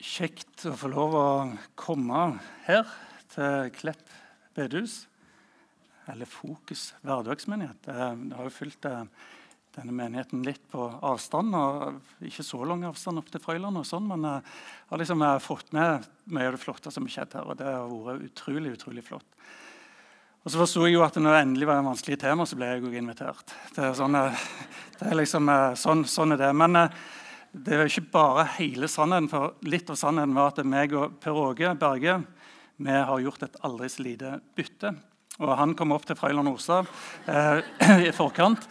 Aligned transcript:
kjekt 0.00 0.64
å 0.68 0.74
få 0.80 0.88
lov 0.92 1.14
å 1.16 1.28
komme 1.78 2.24
her 2.66 2.88
til 3.34 3.68
Klepp 3.76 4.08
bedehus. 4.56 5.04
Eller 6.10 6.26
Fokus 6.26 6.90
hverdagsmenighet. 7.04 7.84
Det 7.84 7.94
har 8.34 8.48
jo 8.48 8.54
fulgt 8.54 8.88
eh, 8.88 9.04
denne 9.76 9.94
menigheten 9.94 10.42
litt 10.46 10.62
på 10.72 10.88
avstand. 11.06 11.54
og 11.54 12.24
Ikke 12.26 12.46
så 12.46 12.64
lang 12.66 12.82
avstand 12.88 13.20
opp 13.20 13.28
til 13.30 13.44
Frøyland, 13.44 13.78
og 13.78 13.86
sånn, 13.86 14.08
men 14.10 14.26
jeg 14.26 14.42
har 14.90 15.02
liksom 15.02 15.26
fått 15.44 15.70
med 15.76 16.08
mye 16.32 16.48
av 16.48 16.56
det 16.56 16.62
flotte 16.64 16.90
som 16.94 17.06
har 17.06 17.14
skjedd 17.14 17.36
her. 17.38 17.46
og 17.46 17.60
Det 17.60 17.68
har 17.68 17.92
vært 18.08 18.26
utrolig 18.32 18.74
utrolig 18.74 19.06
flott. 19.06 19.28
Og 20.40 20.48
så 20.48 20.56
forsto 20.62 20.86
jeg 20.88 20.96
jo 20.96 21.04
at 21.04 21.18
når 21.20 21.34
det 21.36 21.40
endelig 21.44 21.68
var 21.68 21.78
en 21.82 21.90
vanskelig 21.92 22.16
tema, 22.22 22.46
så 22.48 22.56
ble 22.56 22.72
jeg 22.72 22.82
jo 22.82 22.90
invitert. 22.96 23.52
Det 23.76 23.84
er, 23.84 23.94
sånn, 23.96 24.16
eh, 24.16 24.44
det 24.96 25.10
er 25.12 25.18
liksom, 25.20 25.52
eh, 25.52 25.74
sånn, 25.76 26.06
sånn 26.08 26.34
er 26.34 26.46
det. 26.46 26.54
Men 26.56 26.86
det 27.50 27.74
er 27.74 27.88
ikke 27.88 28.12
bare 28.12 28.44
hele 28.58 28.86
sannheten. 28.88 29.28
for 29.30 29.56
Litt 29.66 29.90
av 29.90 29.98
sannheten 29.98 30.36
var 30.36 30.52
at 30.52 30.66
meg 30.66 30.94
og 30.94 31.18
Per 31.20 31.34
Åge 31.34 31.74
Berge 31.78 32.20
vi 32.80 32.92
har 32.94 33.20
gjort 33.20 33.42
et 33.44 33.58
aldri 33.66 33.88
så 33.92 34.02
lite 34.02 34.38
bytte. 34.56 34.94
Og 35.40 35.50
Han 35.58 35.74
kom 35.76 35.92
opp 35.92 36.06
til 36.08 36.16
Frøyland 36.16 36.48
Osa 36.48 36.78
eh, 37.26 37.60
i 38.08 38.12
forkant. 38.16 38.64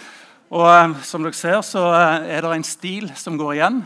Og 0.50 0.66
eh, 0.66 0.95
som 1.05 1.26
dere 1.26 1.38
ser, 1.38 1.59
så 1.62 1.84
eh, 1.94 2.30
er 2.38 2.41
det 2.41 2.55
en 2.55 2.66
stil 2.66 3.12
som 3.20 3.38
går 3.38 3.53
igjen. 3.59 3.84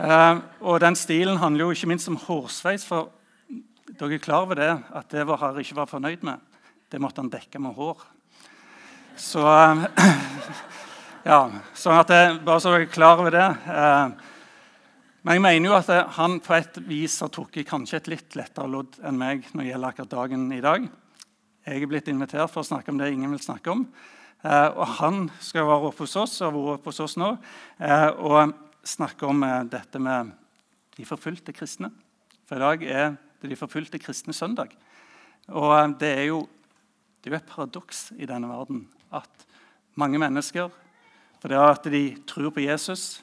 Eh, 0.00 0.42
og 0.60 0.80
den 0.84 0.98
stilen 0.98 1.40
handler 1.40 1.68
jo 1.68 1.76
ikke 1.76 1.88
minst 1.88 2.10
om 2.12 2.18
hårsveis. 2.20 2.84
For 2.84 3.08
dere 3.94 4.18
er 4.18 4.24
klar 4.26 4.44
over 4.44 4.60
det, 4.60 4.70
at 4.92 5.08
det 5.14 5.24
vår 5.28 5.40
Herre 5.40 5.64
ikke 5.64 5.78
var 5.80 5.88
fornøyd 5.88 6.26
med, 6.26 6.42
det 6.92 7.00
måtte 7.00 7.22
han 7.22 7.32
dekke 7.32 7.62
med 7.62 7.78
hår. 7.78 8.04
Så 9.20 9.44
eh, 9.44 9.86
Ja, 11.20 11.50
sånn 11.76 11.98
at 12.00 12.08
jeg, 12.08 12.36
Bare 12.46 12.60
så 12.64 12.70
dere 12.72 12.86
er 12.86 12.92
klar 12.92 13.18
over 13.20 13.34
det. 13.34 13.44
Eh, 13.68 14.12
men 15.20 15.36
jeg 15.36 15.42
mener 15.44 15.68
jo 15.68 15.74
at 15.76 16.14
han 16.16 16.38
på 16.40 16.54
et 16.56 16.78
vis 16.88 17.18
har 17.20 17.28
trukket 17.28 17.68
kanskje 17.68 17.98
et 17.98 18.08
litt 18.08 18.38
lettere 18.40 18.70
lodd 18.72 18.96
enn 19.04 19.18
meg 19.20 19.44
når 19.52 19.60
det 19.60 19.68
gjelder 19.68 19.92
akkurat 19.92 20.14
dagen 20.14 20.46
i 20.56 20.62
dag. 20.64 20.86
Jeg 21.68 21.82
er 21.84 21.92
blitt 21.92 22.08
invitert 22.08 22.48
for 22.48 22.62
å 22.64 22.70
snakke 22.70 22.88
om 22.88 23.02
det 23.02 23.10
ingen 23.12 23.36
vil 23.36 23.44
snakke 23.44 23.74
om. 23.74 23.84
Eh, 24.40 24.68
og 24.72 24.96
han 24.96 25.28
skal 25.44 25.68
være 25.68 25.90
oppe 25.90 26.06
hos 26.06 26.16
oss 26.16 26.40
og 26.40 26.56
vært 26.56 26.78
oppe 26.78 26.88
hos 26.94 27.04
oss 27.04 27.18
nå, 27.20 27.34
eh, 27.84 28.08
og 28.16 28.56
snakke 28.88 29.28
om 29.28 29.44
eh, 29.44 29.60
dette 29.76 30.00
med 30.00 30.32
de 30.96 31.04
forfulgte 31.04 31.52
kristne. 31.52 31.92
For 32.48 32.56
i 32.56 32.64
dag 32.64 32.88
er 32.88 33.08
det 33.42 33.52
de 33.52 33.60
forfulgte 33.60 34.00
kristne 34.00 34.32
søndag. 34.32 34.72
Og 35.52 35.76
eh, 35.76 35.96
det 36.00 36.16
er 36.16 36.30
jo 36.30 36.46
det 37.20 37.28
er 37.28 37.36
jo 37.36 37.42
et 37.42 37.50
paradoks 37.52 38.06
i 38.16 38.24
denne 38.24 38.48
verden 38.48 38.86
at 39.12 39.50
mange 40.00 40.16
mennesker 40.16 40.70
for 41.40 41.52
det 41.52 41.58
at 41.60 41.88
de 41.92 42.04
tror 42.28 42.52
på 42.52 42.64
Jesus, 42.64 43.22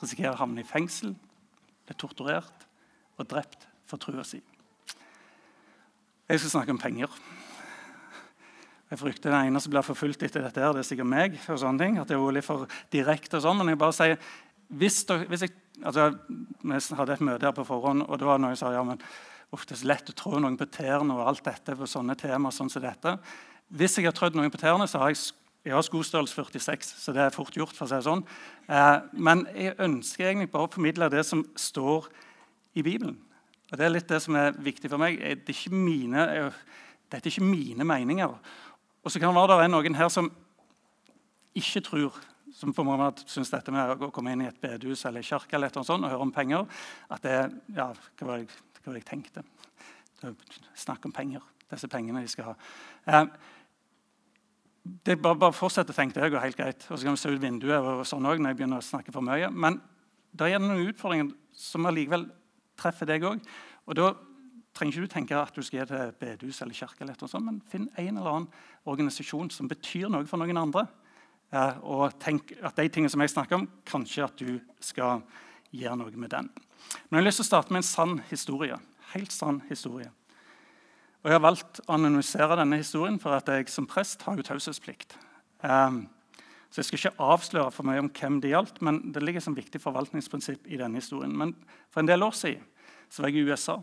risikerer 0.00 0.34
å 0.34 0.40
havne 0.40 0.64
i 0.64 0.68
fengsel, 0.68 1.14
bli 1.84 1.96
torturert 2.00 2.68
og 3.20 3.28
drept 3.30 3.68
for 3.88 4.00
trua 4.00 4.24
si. 4.26 4.40
Jeg 6.24 6.40
skal 6.40 6.54
snakke 6.54 6.72
om 6.72 6.80
penger. 6.80 7.12
Jeg 8.90 9.00
frykter 9.00 9.32
den 9.32 9.50
ene 9.50 9.60
som 9.60 9.72
blir 9.72 9.84
forfulgt 9.84 10.22
etter 10.24 10.44
dette, 10.44 10.60
her, 10.60 10.72
det 10.72 10.84
er 10.84 10.88
sikkert 10.88 11.10
meg. 11.10 11.36
og 11.48 11.60
sånne 11.60 11.84
ting, 11.84 11.98
at 11.98 12.08
det 12.08 12.16
er 12.16 12.36
litt 12.36 12.46
for 12.46 12.66
direkte 12.92 13.36
og 13.40 13.44
sånn, 13.44 13.58
Men 13.58 13.74
jeg 13.74 13.80
bare 13.80 13.96
sier, 13.96 14.18
hvis, 14.68 15.04
hvis 15.28 15.44
jeg, 15.44 15.52
altså, 15.82 16.12
Vi 16.28 16.80
hadde 16.96 17.12
et 17.12 17.20
møte 17.20 17.46
her 17.46 17.52
på 17.52 17.66
forhånd, 17.68 18.06
og 18.08 18.18
det 18.18 18.26
var 18.26 18.38
noen 18.38 18.56
som 18.56 18.68
sa 18.68 18.74
ja, 18.74 18.84
men 18.84 19.00
uff, 19.52 19.66
det 19.66 19.76
er 19.76 19.82
så 19.82 19.88
lett 19.88 20.10
å 20.10 20.16
trå 20.16 20.38
noen 20.38 20.56
på 20.56 20.66
tærne 20.66 21.14
og 21.14 21.28
alt 21.28 21.44
dette 21.44 21.76
på 21.76 21.86
sånne 21.86 22.16
temaer. 22.16 22.52
sånn 22.52 22.70
som 22.70 22.82
dette. 22.82 23.18
Hvis 23.68 23.98
jeg 23.98 24.06
har 24.06 24.16
trødd 24.16 24.36
noen 24.36 24.50
på 24.50 24.60
tærne, 24.60 24.88
så 24.88 24.98
har 24.98 25.12
jeg 25.12 25.32
jeg 25.64 25.72
har 25.72 25.84
skostørrelse 25.86 26.34
46, 26.34 26.90
så 27.00 27.12
det 27.16 27.22
er 27.24 27.32
fort 27.32 27.56
gjort. 27.56 27.72
for 27.72 27.86
å 27.86 27.88
si 27.88 27.96
det 27.96 28.04
sånn. 28.04 28.24
Eh, 28.68 28.98
men 29.12 29.46
jeg 29.54 29.78
ønsker 29.78 30.26
egentlig 30.26 30.50
bare 30.52 30.68
å 30.68 30.72
formidle 30.72 31.08
det 31.10 31.24
som 31.24 31.44
står 31.56 32.08
i 32.76 32.82
Bibelen. 32.82 33.16
Og 33.72 33.78
Det 33.78 33.86
er 33.86 33.94
litt 33.94 34.08
det 34.08 34.20
som 34.22 34.36
er 34.36 34.52
viktig 34.52 34.90
for 34.90 34.98
meg. 34.98 35.18
Det 35.18 35.48
er 35.48 35.56
ikke 35.56 35.72
mine, 35.72 36.52
dette 37.10 37.26
er 37.26 37.32
ikke 37.32 37.48
mine 37.48 37.84
meninger. 37.84 38.38
Og 39.04 39.10
så 39.10 39.18
kan 39.18 39.32
det 39.32 39.40
være 39.40 39.58
det 39.58 39.64
er 39.64 39.72
noen 39.72 39.94
her 39.94 40.08
som 40.08 40.30
ikke 41.54 41.80
tror 41.80 42.20
som 42.54 42.72
på 42.74 42.84
en 42.84 43.00
måte 43.00 43.24
syns 43.26 43.50
dette 43.50 43.72
med 43.74 44.04
å 44.04 44.10
komme 44.14 44.34
inn 44.34 44.44
i 44.44 44.48
et 44.48 44.60
bedehus 44.62 45.04
eller 45.08 45.26
kirke 45.26 45.56
eller 45.56 45.72
et 45.72 45.74
sånt, 45.74 46.04
og 46.04 46.12
høre 46.12 46.22
om 46.22 46.32
penger 46.34 46.68
at 47.10 47.24
det 47.24 47.38
ja, 47.74 47.88
hva 47.90 48.28
var 48.28 48.38
det, 48.38 48.60
hva 48.78 48.92
var 48.92 48.94
det 48.94 49.02
jeg 49.02 49.08
tenkte? 49.10 49.42
Snakk 50.78 51.04
om 51.08 51.12
penger. 51.12 51.42
Disse 51.70 51.90
pengene 51.90 52.22
de 52.22 52.30
skal 52.30 52.52
ha. 52.52 52.54
Eh, 53.08 53.26
det 54.84 55.16
bare, 55.22 55.38
bare 55.40 55.56
fortsett 55.56 55.88
å 55.88 55.96
tenke. 55.96 56.20
Det 56.20 56.32
går 56.32 56.44
helt 56.44 56.58
greit. 56.58 56.84
Og 56.90 56.98
så 56.98 57.06
kan 57.06 57.16
vi 57.16 57.22
se 57.22 57.32
ut 57.32 57.40
vinduet 57.40 57.80
og 57.80 58.04
sånn 58.04 58.26
også, 58.28 58.42
når 58.42 58.52
jeg 58.52 58.58
begynner 58.60 58.82
å 58.82 58.84
snakke 58.84 59.14
for 59.14 59.24
mye. 59.24 59.48
Men 59.50 59.78
det 60.36 60.50
er 60.50 60.60
noen 60.60 60.90
utfordringer 60.90 61.30
som 61.56 61.88
allikevel 61.88 62.26
treffer 62.80 63.08
deg 63.08 63.24
òg. 63.24 63.44
Og 63.88 63.96
da 63.96 64.10
trenger 64.74 64.98
ikke 64.98 65.06
du 65.06 65.12
tenke 65.14 65.38
at 65.38 65.56
du 65.56 65.62
skal 65.64 65.88
til 65.88 66.12
bedehus 66.20 66.60
eller 66.64 66.76
kirke, 66.76 67.04
eller 67.04 67.16
sånt, 67.30 67.46
men 67.46 67.62
finn 67.70 67.86
en 67.94 68.18
eller 68.18 68.30
annen 68.32 68.50
organisasjon 68.90 69.52
som 69.54 69.70
betyr 69.70 70.10
noe 70.12 70.26
for 70.28 70.42
noen 70.42 70.60
andre. 70.60 70.84
Eh, 71.54 71.80
og 71.86 72.16
tenk 72.22 72.52
at 72.60 72.76
de 72.80 72.88
tingene 72.90 73.12
som 73.12 73.22
jeg 73.22 73.32
snakker 73.32 73.60
om, 73.60 73.68
kanskje 73.86 74.26
at 74.26 74.40
du 74.40 74.58
skal 74.82 75.22
gjøre 75.74 76.00
noe 76.00 76.18
med 76.18 76.32
den. 76.34 76.50
Men 77.08 77.18
jeg 77.18 77.22
har 77.22 77.28
lyst 77.28 77.40
til 77.40 77.46
å 77.46 77.52
starte 77.52 77.74
med 77.74 77.84
en 77.84 77.88
sann 77.88 78.18
historie. 78.28 78.78
Helt 79.14 79.32
sann 79.32 79.62
historie. 79.70 80.10
Og 81.24 81.30
Jeg 81.30 81.38
har 81.38 81.40
valgt 81.40 81.78
å 81.80 81.94
anonymisere 81.94 82.56
denne 82.60 82.76
historien 82.76 83.14
for 83.16 83.32
at 83.32 83.46
jeg 83.48 83.70
som 83.72 83.86
prest 83.88 84.20
har 84.26 84.36
jo 84.36 84.44
taushetsplikt. 84.44 85.14
Um, 85.64 86.02
så 86.68 86.82
Jeg 86.82 86.84
skal 86.84 86.98
ikke 86.98 87.24
avsløre 87.32 87.70
for 87.72 87.88
mye 87.88 88.02
om 88.02 88.10
hvem 88.12 88.42
det 88.42 88.50
gjaldt, 88.50 88.82
men 88.84 88.98
det 89.14 89.22
ligger 89.22 89.40
som 89.40 89.56
viktig 89.56 89.80
forvaltningsprinsipp 89.80 90.66
i 90.68 90.76
denne 90.76 91.00
historien. 91.00 91.32
Men 91.32 91.54
For 91.88 92.00
en 92.00 92.10
del 92.10 92.22
år 92.22 92.36
siden 92.36 92.66
så 93.08 93.22
var 93.22 93.32
jeg 93.32 93.40
i 93.40 93.48
USA. 93.48 93.78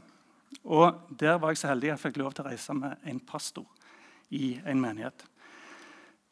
Og 0.65 1.01
Der 1.17 1.39
var 1.39 1.49
jeg 1.49 1.57
så 1.57 1.71
heldig 1.71 1.89
at 1.89 1.97
jeg 1.97 2.11
fikk 2.11 2.21
lov 2.21 2.33
til 2.33 2.45
å 2.45 2.49
reise 2.51 2.73
med 2.77 3.09
en 3.09 3.19
pastor 3.19 3.65
i 4.29 4.61
en 4.65 4.81
menighet. 4.81 5.25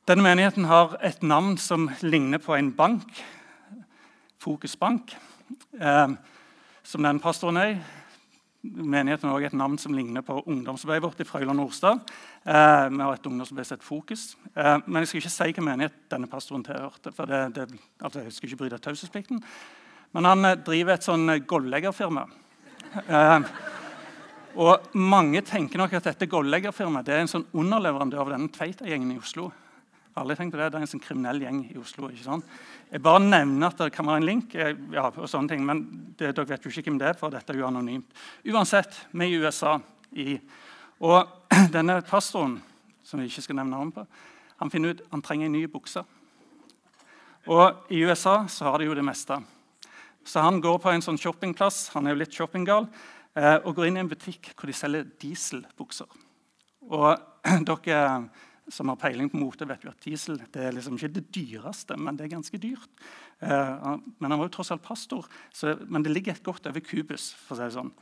Denne 0.06 0.24
menigheten 0.24 0.66
har 0.66 0.98
et 1.02 1.24
navn 1.24 1.58
som 1.58 1.90
ligner 2.02 2.38
på 2.38 2.54
en 2.54 2.72
bank. 2.72 3.26
Fokus 4.38 4.76
Bank. 4.76 5.16
eh, 5.82 6.08
som 6.84 7.04
den 7.04 7.20
pastoren 7.20 7.58
er 7.58 7.68
i. 7.70 7.99
Menigheten 8.60 9.30
har 9.30 9.38
også 9.38 9.48
et 9.54 9.56
navn 9.56 9.78
som 9.80 9.94
ligner 9.96 10.24
på 10.26 10.42
ungdomsarbeidet 10.42 11.04
vårt 11.06 11.22
i 11.24 11.26
Frøyland 11.28 11.62
Nordstad. 11.62 12.02
Eh, 12.44 12.88
vi 12.92 13.00
har 13.00 13.14
et 13.14 13.28
ungdomsarbeid 13.30 13.68
som 13.70 13.78
heter 13.78 13.88
Fokus. 13.88 14.24
Eh, 14.52 14.78
men 14.86 15.00
jeg 15.00 15.08
skal 15.08 15.22
ikke 15.22 15.32
si 15.32 15.48
hvilken 15.48 15.64
menighet 15.64 15.96
denne 16.12 16.28
pastoren 16.28 16.66
tilhørte. 16.68 17.14
for 17.16 17.26
det, 17.26 17.56
det, 17.56 17.80
altså 18.04 18.20
Jeg 18.20 18.34
skal 18.34 18.50
ikke 18.50 18.58
bryte 18.58 18.82
taushetsplikten. 18.84 19.40
Men 20.12 20.26
han 20.26 20.46
eh, 20.46 20.58
driver 20.60 20.94
et 20.94 21.08
sånn 21.08 21.40
golvleggerfirma. 21.48 22.26
Og 24.60 24.92
mange 24.98 25.42
tenker 25.42 25.80
nok 25.80 25.94
at 25.94 26.12
dette 26.12 26.28
golvleggerfirmaet 26.28 27.08
er 27.08 27.24
en 27.24 27.32
sånn 27.32 27.48
underleverandør 27.54 28.26
av 28.26 28.34
denne 28.34 28.52
Tveita-gjengen 28.52 29.16
i 29.16 29.20
Oslo. 29.22 29.54
Alle 30.20 30.36
tenkt 30.36 30.52
på 30.52 30.60
Det 30.60 30.68
det 30.74 30.80
er 30.80 30.84
en 30.84 30.90
sånn 30.90 31.04
kriminell 31.04 31.40
gjeng 31.40 31.60
i 31.72 31.78
Oslo. 31.80 32.10
ikke 32.10 32.26
sant? 32.26 32.46
Jeg 32.92 33.02
bare 33.06 33.22
nevner 33.24 33.70
at 33.70 33.78
det 33.78 33.94
kan 33.96 34.08
være 34.08 34.20
en 34.20 34.28
link, 34.28 34.56
eh, 34.56 34.76
ja, 34.92 35.06
og 35.08 35.30
sånne 35.30 35.48
ting, 35.48 35.66
men 35.66 35.84
det, 36.18 36.34
dere 36.36 36.50
vet 36.50 36.66
jo 36.66 36.72
ikke 36.72 36.90
hvem 36.90 37.00
det 37.00 37.08
er, 37.08 37.18
for 37.20 37.32
dette 37.32 37.54
er 37.54 37.60
jo 37.62 37.68
anonymt. 37.68 38.12
Uansett, 38.46 39.06
vi 39.12 39.30
i 39.30 39.38
USA. 39.40 39.78
I, 40.12 40.40
og 41.00 41.30
denne 41.76 42.02
pastoren, 42.02 42.58
som 43.04 43.22
vi 43.22 43.30
ikke 43.30 43.46
skal 43.46 43.62
nevne 43.62 43.78
navn 43.78 43.94
på, 43.96 44.06
han 44.60 44.74
finner 44.74 44.92
ut 44.92 45.06
han 45.14 45.24
trenger 45.24 45.48
en 45.48 45.56
ny 45.56 45.64
bukse. 45.72 46.04
Og 47.48 47.94
i 47.94 48.04
USA 48.04 48.44
så 48.52 48.68
har 48.68 48.80
de 48.80 48.90
jo 48.90 48.98
det 48.98 49.06
meste. 49.06 49.40
Så 50.28 50.44
han 50.44 50.60
går 50.62 50.82
på 50.84 50.92
en 50.92 51.02
sånn 51.06 51.18
shoppingplass, 51.18 51.94
han 51.96 52.06
er 52.06 52.14
jo 52.14 52.20
litt 52.26 52.36
shoppinggal, 52.36 52.90
eh, 53.40 53.56
og 53.64 53.78
går 53.78 53.88
inn 53.88 54.02
i 54.02 54.04
en 54.04 54.12
butikk 54.12 54.52
hvor 54.56 54.68
de 54.68 54.76
selger 54.76 55.08
dieselbukser. 55.24 56.10
Og 56.90 57.16
dere 57.70 58.04
som 58.74 58.92
har 58.92 59.00
peiling 59.02 59.30
på 59.32 59.40
mote, 59.42 59.68
vet 59.68 59.84
jo 59.86 59.92
at 59.92 60.06
diesel 60.06 60.40
det 60.54 60.64
er 60.64 60.76
liksom 60.76 60.98
ikke 60.98 61.12
det 61.18 61.26
dyreste, 61.36 61.98
men 61.98 62.18
det 62.18 62.28
er 62.28 62.36
ganske 62.36 62.62
dyrt. 62.62 63.04
Eh, 63.42 63.90
men 64.20 64.32
han 64.32 64.40
var 64.40 64.48
jo 64.48 64.56
tross 64.58 64.72
alt 64.76 64.86
pastor, 64.86 65.28
så, 65.54 65.76
men 65.88 66.06
det 66.06 66.14
ligger 66.14 66.36
et 66.36 66.46
godt 66.46 66.70
over 66.70 66.84
kubus. 66.86 67.34
for 67.46 67.56
å 67.56 67.60
si 67.60 67.68
det 67.68 67.78
sånn. 67.78 67.94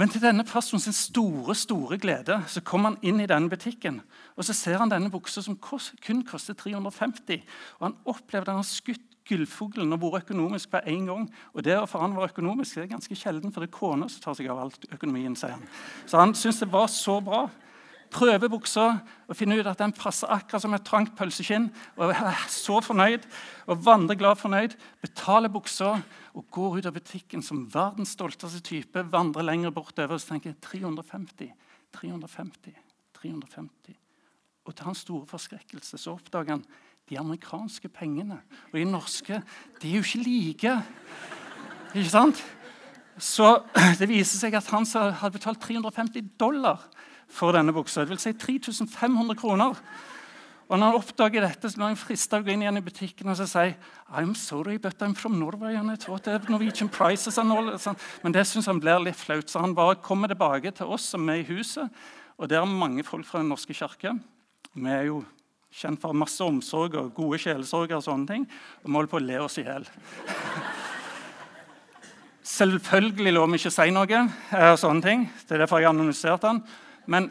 Men 0.00 0.08
til 0.08 0.22
denne 0.22 0.46
pastoren 0.48 0.80
sin 0.80 0.96
store 0.96 1.54
store 1.58 1.98
glede 2.00 2.38
så 2.48 2.62
kom 2.64 2.86
han 2.86 2.96
inn 3.04 3.20
i 3.20 3.28
denne 3.28 3.50
butikken. 3.52 4.00
og 4.36 4.46
Så 4.46 4.54
ser 4.56 4.78
han 4.80 4.88
denne 4.88 5.10
buksa 5.12 5.42
som 5.44 5.58
kun 5.60 6.22
koster 6.24 6.54
350 6.54 7.42
og 7.80 7.84
Han 7.84 7.96
opplevde 8.04 8.48
at 8.48 8.60
han 8.62 8.64
skutt 8.64 9.06
gullfuglen 9.28 9.92
og 9.92 10.00
vært 10.02 10.24
økonomisk 10.24 10.72
på 10.72 10.82
én 10.88 11.06
gang. 11.10 11.26
Og 11.54 11.64
det 11.64 11.76
for 11.90 12.02
han 12.02 12.16
var 12.16 12.30
økonomisk, 12.32 12.76
det 12.76 12.86
er 12.86 12.94
ganske 12.94 13.18
sjelden, 13.18 13.52
for 13.52 13.62
det 13.62 13.70
er 13.70 13.76
kona 13.78 14.08
som 14.08 14.22
tar 14.24 14.38
seg 14.38 14.48
av 14.50 14.62
alt 14.64 14.86
økonomien. 14.90 15.36
sier 15.36 15.54
han. 15.54 15.66
Så 16.06 16.18
han 16.18 16.34
syntes 16.34 16.60
det 16.64 16.72
var 16.72 16.88
så 16.88 17.20
bra 17.20 17.48
prøver 18.10 18.50
buksa 18.50 18.86
og 19.28 19.36
finner 19.38 19.60
ut 19.60 19.68
at 19.70 19.80
den 19.80 19.94
passer 19.94 20.30
akkurat 20.30 20.64
som 20.64 20.74
et 20.74 20.84
trangt 20.86 21.14
pølsekinn. 21.18 21.70
og 21.96 22.10
er 22.10 22.48
Så 22.48 22.80
fornøyd 22.80 23.26
og 23.66 23.84
vandrer 23.84 24.18
glad 24.18 24.36
fornøyd. 24.36 24.76
Betaler 25.02 25.48
buksa 25.48 26.02
og 26.34 26.50
går 26.50 26.78
ut 26.78 26.86
av 26.86 26.94
butikken 26.94 27.42
som 27.42 27.68
verdens 27.72 28.16
stolteste 28.16 28.60
type. 28.60 29.04
Vandrer 29.12 29.42
lenger 29.42 29.70
bortover 29.70 30.14
og 30.14 30.20
tenker 30.20 30.54
350, 30.60 31.52
350, 31.92 32.74
350. 33.14 33.96
Og 34.66 34.74
til 34.74 34.84
hans 34.84 34.98
store 34.98 35.26
forskrekkelse 35.26 35.98
så 35.98 36.14
oppdager 36.14 36.58
han 36.58 36.64
de 37.08 37.18
amerikanske 37.18 37.88
pengene. 37.88 38.40
Og 38.72 38.78
de 38.78 38.84
norske 38.84 39.42
de 39.82 39.90
er 39.90 39.98
jo 39.98 40.06
ikke 40.06 40.24
like. 40.24 40.74
Ikke 41.94 42.10
sant? 42.10 42.42
Så 43.20 43.62
det 44.00 44.08
viser 44.08 44.38
seg 44.38 44.54
at 44.56 44.68
han 44.72 44.86
hadde 44.86 45.36
betalt 45.36 45.62
350 45.62 46.36
dollar 46.40 46.86
for 47.30 47.54
denne 47.56 47.74
buksa. 47.74 48.04
Det 48.04 48.14
vil 48.14 48.22
si 48.22 48.32
3500 48.34 49.38
kroner. 49.38 49.78
Og 50.70 50.78
når 50.78 50.86
han 50.86 51.00
oppdager 51.00 51.42
dette, 51.42 51.66
så 51.66 51.80
blir 51.80 51.88
han 51.88 51.98
frista 51.98 52.38
å 52.38 52.44
gå 52.46 52.52
inn 52.52 52.62
igjen 52.62 52.78
i 52.78 52.84
butikken 52.84 53.32
og 53.32 53.38
så 53.40 53.46
si 53.50 53.72
I'm 54.14 54.36
sorry, 54.38 54.76
but 54.78 55.02
I'm 55.02 55.16
from 55.18 55.38
Norway. 55.40 55.74
and 55.74 55.90
I 55.90 55.96
thought 55.96 56.24
that 56.24 56.48
Norwegian 56.48 56.88
prices 56.88 57.38
and 57.38 57.50
all. 57.52 57.72
Men 58.22 58.32
det 58.32 58.46
syns 58.46 58.66
han 58.66 58.78
blir 58.78 59.02
litt 59.02 59.18
flaut, 59.18 59.50
så 59.50 59.60
han 59.60 59.74
bare 59.74 59.96
kommer 59.96 60.28
tilbake 60.28 60.70
til 60.70 60.86
oss 60.86 61.08
som 61.10 61.28
er 61.28 61.42
i 61.42 61.48
huset. 61.48 61.90
Og 62.38 62.48
der 62.48 62.62
er 62.62 62.66
mange 62.66 63.02
folk 63.04 63.26
fra 63.26 63.38
Den 63.38 63.48
norske 63.48 63.74
kirke. 63.74 64.14
Vi 64.74 64.90
er 64.90 65.08
jo 65.08 65.24
kjent 65.74 66.00
for 66.00 66.14
masse 66.14 66.42
omsorg 66.44 66.94
og 66.98 67.14
gode 67.14 67.38
sjelesorger 67.42 67.98
og 67.98 68.06
sånne 68.06 68.30
ting. 68.30 68.46
Og 68.82 68.86
vi 68.86 68.94
holder 68.94 69.10
på 69.10 69.18
å 69.18 69.24
le 69.26 69.40
oss 69.42 69.58
i 69.58 69.66
hjel. 69.66 69.88
Selvfølgelig 72.58 73.34
lå 73.34 73.42
vi 73.50 73.58
ikke 73.58 73.74
si 73.74 73.90
noe. 73.90 74.22
og 74.54 74.78
sånne 74.78 75.02
ting. 75.02 75.26
Det 75.48 75.56
er 75.56 75.64
derfor 75.64 75.82
jeg 75.82 75.90
har 75.90 75.98
analysert 75.98 76.46
den. 76.46 76.62
Men 77.06 77.30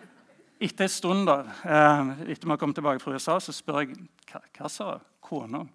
etter 0.59 0.83
en 0.83 0.89
stund, 0.89 1.27
da, 1.27 1.39
eh, 1.63 2.11
etter 2.31 2.45
vi 2.45 2.51
har 2.51 2.57
kommet 2.57 2.75
tilbake 2.75 2.99
fra 3.03 3.13
USA, 3.13 3.39
så 3.39 3.53
spør 3.55 3.83
jeg 3.83 3.95
hva, 4.31 4.69
sa 4.69 4.99
kona 5.21 5.65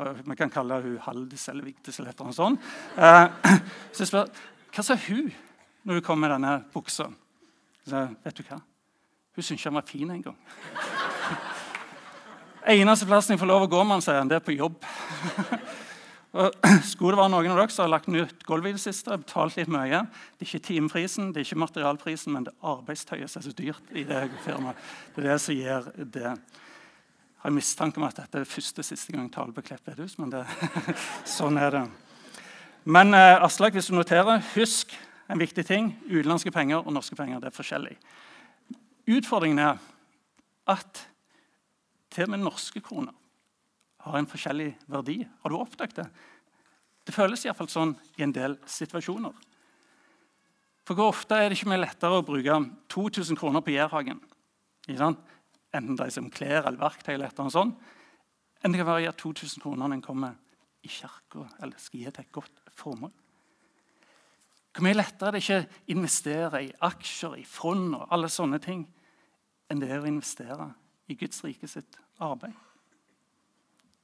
Vi 0.00 0.36
kan 0.36 0.50
kalle 0.50 0.78
hun 0.80 0.98
Haldis 1.04 1.48
eller 1.48 1.64
Vigdis 1.64 1.98
eller 2.00 2.14
noe 2.18 2.32
sånt. 2.32 2.60
Eh, 2.96 3.26
så 3.92 4.04
jeg 4.04 4.08
spør 4.08 4.30
hva 4.70 4.84
sa 4.84 4.96
hun 5.08 5.32
når 5.84 5.98
hun 5.98 6.04
kom 6.04 6.20
med 6.20 6.30
denne 6.30 6.64
buksa. 6.72 7.08
Så, 7.88 8.06
vet 8.24 8.36
du 8.36 8.42
hva? 8.48 8.60
Hun 9.36 9.44
syntes 9.44 9.64
han 9.64 9.76
var 9.76 9.86
fin 9.88 10.10
en 10.10 10.22
gang. 10.22 10.38
Eneste 12.76 13.08
plassen 13.08 13.34
jeg 13.34 13.40
får 13.40 13.48
lov 13.50 13.66
å 13.66 13.70
gå 13.72 13.84
med 13.84 13.98
han, 13.98 14.04
sier 14.04 14.20
han, 14.20 14.28
det 14.30 14.40
er 14.40 14.44
på 14.44 14.56
jobb. 14.56 14.80
Og 16.30 16.54
skulle 16.90 17.16
det 17.16 17.20
være 17.20 17.32
noen 17.32 17.50
av 17.50 17.58
dere 17.58 17.74
som 17.74 17.84
har 17.84 17.92
lagt 17.96 18.10
nytt 18.12 18.44
gulv 18.46 18.68
i 18.70 18.74
det 18.76 18.82
siste, 18.82 19.16
betalt 19.18 19.56
litt 19.58 19.70
mye 19.72 20.04
Det 20.06 20.44
er 20.44 20.48
ikke 20.48 20.66
timeprisen, 20.68 21.32
det 21.34 21.42
er 21.42 21.48
ikke 21.48 21.62
materialprisen, 21.64 22.34
men 22.36 22.46
det 22.46 22.54
er 22.54 22.70
arbeidstøyet 22.76 23.32
som 23.32 23.42
er 23.42 23.48
så 23.48 23.54
dyrt 23.58 23.90
i 23.90 24.04
det 24.06 24.22
firmaet. 24.44 24.78
Det 25.14 25.24
er 25.24 25.32
det 25.32 25.38
som 25.42 25.58
gjør 25.58 25.90
det. 25.98 26.30
Jeg 26.30 27.46
har 27.46 27.56
mistanke 27.56 27.98
om 27.98 28.06
at 28.06 28.20
dette 28.20 28.42
er 28.42 28.48
første 28.48 28.84
siste 28.86 29.16
gang 29.16 29.26
taler 29.32 29.56
på 29.56 29.64
Klepp 29.64 29.86
bedehus, 29.88 30.18
men 30.20 30.30
det, 30.30 30.44
sånn 31.38 31.58
er 31.58 31.74
det. 31.74 31.84
Men 32.84 33.14
eh, 33.16 33.42
Aslak, 33.42 33.74
hvis 33.74 33.90
du 33.90 33.96
noterer, 33.96 34.42
husk 34.54 34.94
en 35.30 35.40
viktig 35.40 35.64
ting. 35.66 35.92
Utenlandske 36.10 36.52
penger 36.54 36.84
og 36.84 36.94
norske 36.94 37.16
penger 37.18 37.42
det 37.42 37.50
er 37.50 37.56
forskjellig. 37.56 37.96
Utfordringen 39.10 39.62
er 39.62 39.80
at 40.70 41.06
til 42.10 42.26
og 42.26 42.32
med 42.34 42.44
norske 42.44 42.82
kroner 42.82 43.14
har 44.04 44.18
en 44.18 44.28
forskjellig 44.28 44.72
verdi. 44.90 45.20
Har 45.42 45.52
du 45.52 45.58
oppdaget 45.58 46.02
det? 46.02 46.08
Det 47.06 47.14
føles 47.16 47.44
iallfall 47.44 47.70
sånn 47.70 47.94
i 48.18 48.24
en 48.24 48.34
del 48.34 48.56
situasjoner. 48.68 49.32
For 50.86 50.98
Hvor 50.98 51.12
ofte 51.12 51.36
er 51.36 51.48
det 51.48 51.58
ikke 51.58 51.70
mye 51.70 51.84
lettere 51.84 52.18
å 52.18 52.26
bruke 52.26 52.56
2000 52.90 53.38
kroner 53.38 53.62
på 53.64 53.74
Jærhagen? 53.74 54.20
Enten 54.90 55.96
det 55.96 56.06
er 56.06 56.14
som 56.14 56.30
klær 56.34 56.64
eller 56.66 56.80
verktøy, 56.80 57.14
eller 57.14 57.30
et 57.30 57.52
sånt, 57.54 57.76
enn 58.60 58.72
det 58.72 58.80
kan 58.80 58.88
være 58.88 59.02
å 59.02 59.04
gjøre 59.04 59.20
2000 59.22 59.62
kroner 59.62 59.86
når 59.86 59.96
en 59.96 60.02
kommer 60.02 60.38
i 60.82 60.90
kirka 60.90 61.44
eller 61.60 61.78
skal 61.78 62.00
gi 62.00 62.10
til 62.10 62.24
et 62.24 62.32
godt 62.34 62.72
formål. 62.76 63.12
Hvor 64.70 64.86
mye 64.86 64.96
lettere 64.96 65.28
er 65.28 65.36
det 65.36 65.42
ikke 65.44 65.60
å 65.60 65.94
investere 65.94 66.62
i 66.66 66.72
aksjer, 66.86 67.38
i 67.38 67.46
fond 67.46 67.94
og 67.98 68.10
alle 68.14 68.30
sånne 68.30 68.60
ting, 68.62 68.84
enn 69.70 69.82
det 69.82 69.90
er 69.90 70.02
å 70.02 70.10
investere 70.10 70.68
i 71.10 71.16
Guds 71.18 71.42
rike 71.46 71.70
sitt 71.70 71.98
arbeid? 72.22 72.54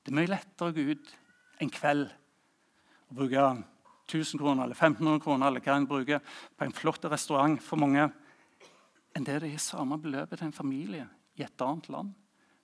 Det 0.07 0.13
er 0.13 0.21
mye 0.21 0.31
lettere 0.31 0.71
å 0.71 0.75
gå 0.75 0.83
ut 0.95 1.09
en 1.65 1.71
kveld 1.75 2.05
og 3.11 3.17
bruke 3.19 3.47
1000 4.07 4.39
kroner 4.39 4.63
eller 4.63 4.79
1500 4.79 5.23
kroner 5.25 5.49
eller 5.51 5.63
hva 5.65 5.75
en 5.75 5.89
bruker 5.91 6.21
på 6.55 6.63
en 6.63 6.75
flott 6.75 7.09
restaurant 7.11 7.57
for 7.59 7.83
mange, 7.83 8.05
enn 9.19 9.25
det 9.27 9.41
det 9.43 9.49
er 9.51 9.65
samme 9.65 9.99
beløpet 9.99 10.39
til 10.39 10.47
en 10.47 10.55
familie 10.55 11.09
i 11.35 11.43
et 11.43 11.65
annet 11.67 11.89
land 11.91 12.13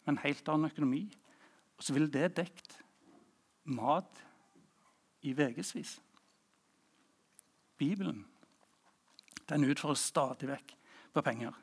med 0.05 0.13
en 0.13 0.21
helt 0.23 0.51
annen 0.53 0.71
økonomi. 0.71 1.01
Og 1.75 1.83
så 1.83 1.97
vil 1.97 2.07
det 2.15 2.29
dekt 2.37 2.77
mat 3.67 4.23
i 5.27 5.35
ukevis. 5.35 5.97
Bibelen 7.75 8.23
den 9.51 9.67
utfordrer 9.67 9.99
stadig 9.99 10.53
vekk 10.53 10.77
på 11.11 11.27
penger. 11.27 11.59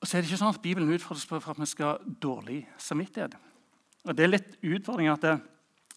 Og 0.00 0.08
så 0.08 0.16
er 0.16 0.24
det 0.24 0.30
ikke 0.30 0.40
sånn 0.40 0.54
at 0.56 0.64
Bibelen 0.64 0.96
utfordres 0.96 1.28
på 1.28 1.36
for 1.36 1.52
at 1.52 1.60
vi 1.60 1.68
skal 1.68 1.92
ha 1.98 2.16
dårlig 2.24 2.62
samvittighet. 2.80 3.36
Og 4.08 4.16
Det 4.16 4.24
er 4.24 4.32
litt 4.32 4.54
utfordringen 4.64 5.12
at 5.12 5.24
det, 5.24 5.34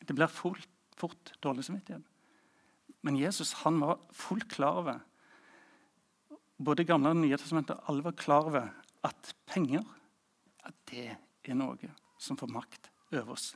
det 0.04 0.16
blir 0.18 0.32
fort, 0.32 0.68
fort, 1.00 1.32
dårlig 1.44 1.64
samvittighet. 1.64 2.04
Men 3.02 3.18
Jesus 3.18 3.54
han 3.64 3.80
var 3.82 4.02
fullt 4.14 4.50
klar 4.52 4.82
over 4.84 5.00
både 6.62 6.86
Gamle 6.86 7.16
og 7.16 7.18
Nye 7.18 7.38
testamentet, 7.40 7.80
alle 7.90 8.04
var 8.06 8.18
klar 8.20 8.46
over 8.52 8.68
at 9.08 9.32
penger 9.50 9.82
at 10.68 10.76
det 10.92 11.08
er 11.48 11.58
noe 11.58 11.90
som 12.22 12.38
får 12.38 12.52
makt 12.54 12.92
over 13.16 13.34
oss. 13.34 13.52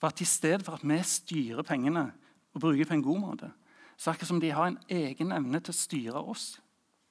For 0.00 0.10
at 0.10 0.20
I 0.20 0.26
stedet 0.26 0.64
for 0.66 0.74
at 0.74 0.86
vi 0.86 0.98
styrer 1.06 1.62
pengene 1.62 2.08
og 2.54 2.64
bruker 2.64 2.88
på 2.88 2.96
en 2.96 3.04
god 3.04 3.20
måte, 3.22 3.52
så 3.96 4.10
er 4.10 4.18
det 4.18 4.26
som 4.26 4.40
de 4.42 4.50
har 4.50 4.72
en 4.72 4.80
egen 4.90 5.30
evne 5.32 5.60
til 5.62 5.70
å 5.70 5.78
styre 5.84 6.24
oss 6.34 6.46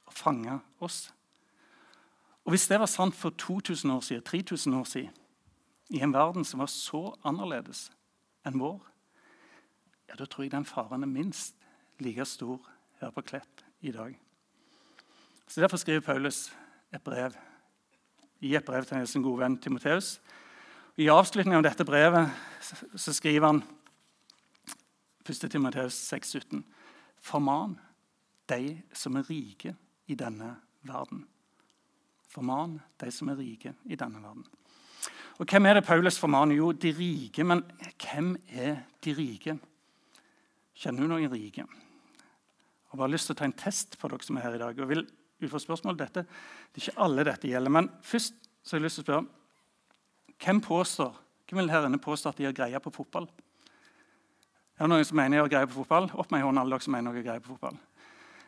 og 0.09 0.18
fange 0.18 0.59
oss. 0.83 1.06
Og 2.44 2.51
Hvis 2.51 2.68
det 2.68 2.79
var 2.81 2.91
sant 2.91 3.15
for 3.15 3.29
2000 3.29 3.91
år 3.91 4.01
siden, 4.03 4.24
3000 4.24 4.74
år 4.75 4.83
siden, 4.83 5.22
i 5.93 6.01
en 6.01 6.13
verden 6.13 6.45
som 6.45 6.63
var 6.63 6.71
så 6.73 7.05
annerledes 7.27 7.87
enn 8.47 8.57
vår, 8.59 8.81
ja, 10.09 10.17
da 10.17 10.25
tror 10.25 10.45
jeg 10.45 10.53
den 10.53 10.65
faren 10.67 11.05
er 11.05 11.09
minst 11.09 11.55
like 12.01 12.25
stor 12.27 12.61
her 12.99 13.13
på 13.13 13.23
Klepp 13.25 13.61
i 13.85 13.93
dag. 13.93 14.15
Så 15.47 15.61
Derfor 15.61 15.77
skriver 15.77 16.01
Paulus 16.01 16.47
et 16.93 17.03
brev 17.03 17.35
i 18.41 18.55
et 18.55 18.65
brev 18.65 18.85
til 18.85 19.07
sin 19.07 19.23
gode 19.23 19.39
venn 19.43 19.57
Timoteus. 19.57 20.17
I 20.97 21.09
avslutningen 21.09 21.61
av 21.61 21.65
dette 21.65 21.85
brevet 21.85 22.29
så 22.99 23.13
skriver 23.13 23.47
han 23.47 23.61
1. 25.23 25.45
Timoteus 25.51 25.95
6,17.: 26.11 26.63
Forman 27.21 27.77
de 28.49 28.81
som 28.93 29.15
er 29.15 29.29
rike 29.29 29.75
i 30.07 30.15
denne 30.15 30.55
verden. 30.81 31.23
Forman 32.27 32.79
de 32.99 33.11
som 33.11 33.29
er 33.29 33.39
rike 33.39 33.73
i 33.85 33.95
denne 33.95 34.21
verden. 34.21 34.45
Og 35.41 35.50
Hvem 35.50 35.65
er 35.65 35.74
det 35.80 35.85
Paulus 35.85 36.19
formaner? 36.19 36.56
Jo, 36.56 36.71
de 36.71 36.91
rike. 36.94 37.44
Men 37.44 37.63
hvem 37.97 38.35
er 38.50 38.83
de 39.03 39.13
rike? 39.18 39.57
Kjenner 40.77 41.01
du 41.01 41.09
noen 41.09 41.31
rike? 41.31 41.65
Jeg 41.65 42.91
har 42.93 43.01
bare 43.01 43.13
lyst 43.13 43.25
til 43.29 43.34
å 43.34 43.39
ta 43.39 43.46
en 43.48 43.57
test 43.57 43.98
på 43.98 44.10
dere 44.10 44.25
som 44.25 44.38
er 44.38 44.46
her 44.46 44.55
i 44.55 44.62
dag. 44.62 44.79
og 44.79 44.89
vil 44.89 45.07
ut 45.41 45.62
spørsmål, 45.62 45.98
dette, 45.98 46.25
Det 46.74 46.81
er 46.81 46.91
ikke 46.91 47.01
alle 47.01 47.24
dette 47.24 47.48
gjelder. 47.48 47.69
Men 47.69 47.89
først 48.01 48.34
så 48.63 48.75
har 48.75 48.79
jeg 48.79 48.86
lyst 48.86 48.96
til 48.96 49.03
å 49.03 49.05
spørre 49.05 49.27
hvem 50.43 50.62
påstår, 50.62 51.15
hvem 51.48 51.60
vil 51.60 51.69
her 51.69 51.86
inne 51.86 51.98
påstå 51.98 52.29
at 52.29 52.38
de 52.38 52.46
har 52.46 52.53
greie 52.53 52.79
på 52.79 52.91
fotball? 52.91 53.27
Er 54.77 54.86
det 54.86 54.89
noen 54.89 55.05
som 55.05 55.17
mener 55.17 55.38
de 55.38 55.41
har 55.41 55.50
greie 55.50 55.67
på 55.67 55.84
fotball? 55.84 56.10
Opp 56.13 56.31
med 56.31 56.41
hånden 56.41 56.62
alle 56.62 56.75
dere 56.75 56.81
som 56.81 56.93
mener 56.93 57.12
de 57.12 57.22
har 57.22 57.27
greie 57.34 57.43
på 57.43 57.53
fotball. 57.53 57.77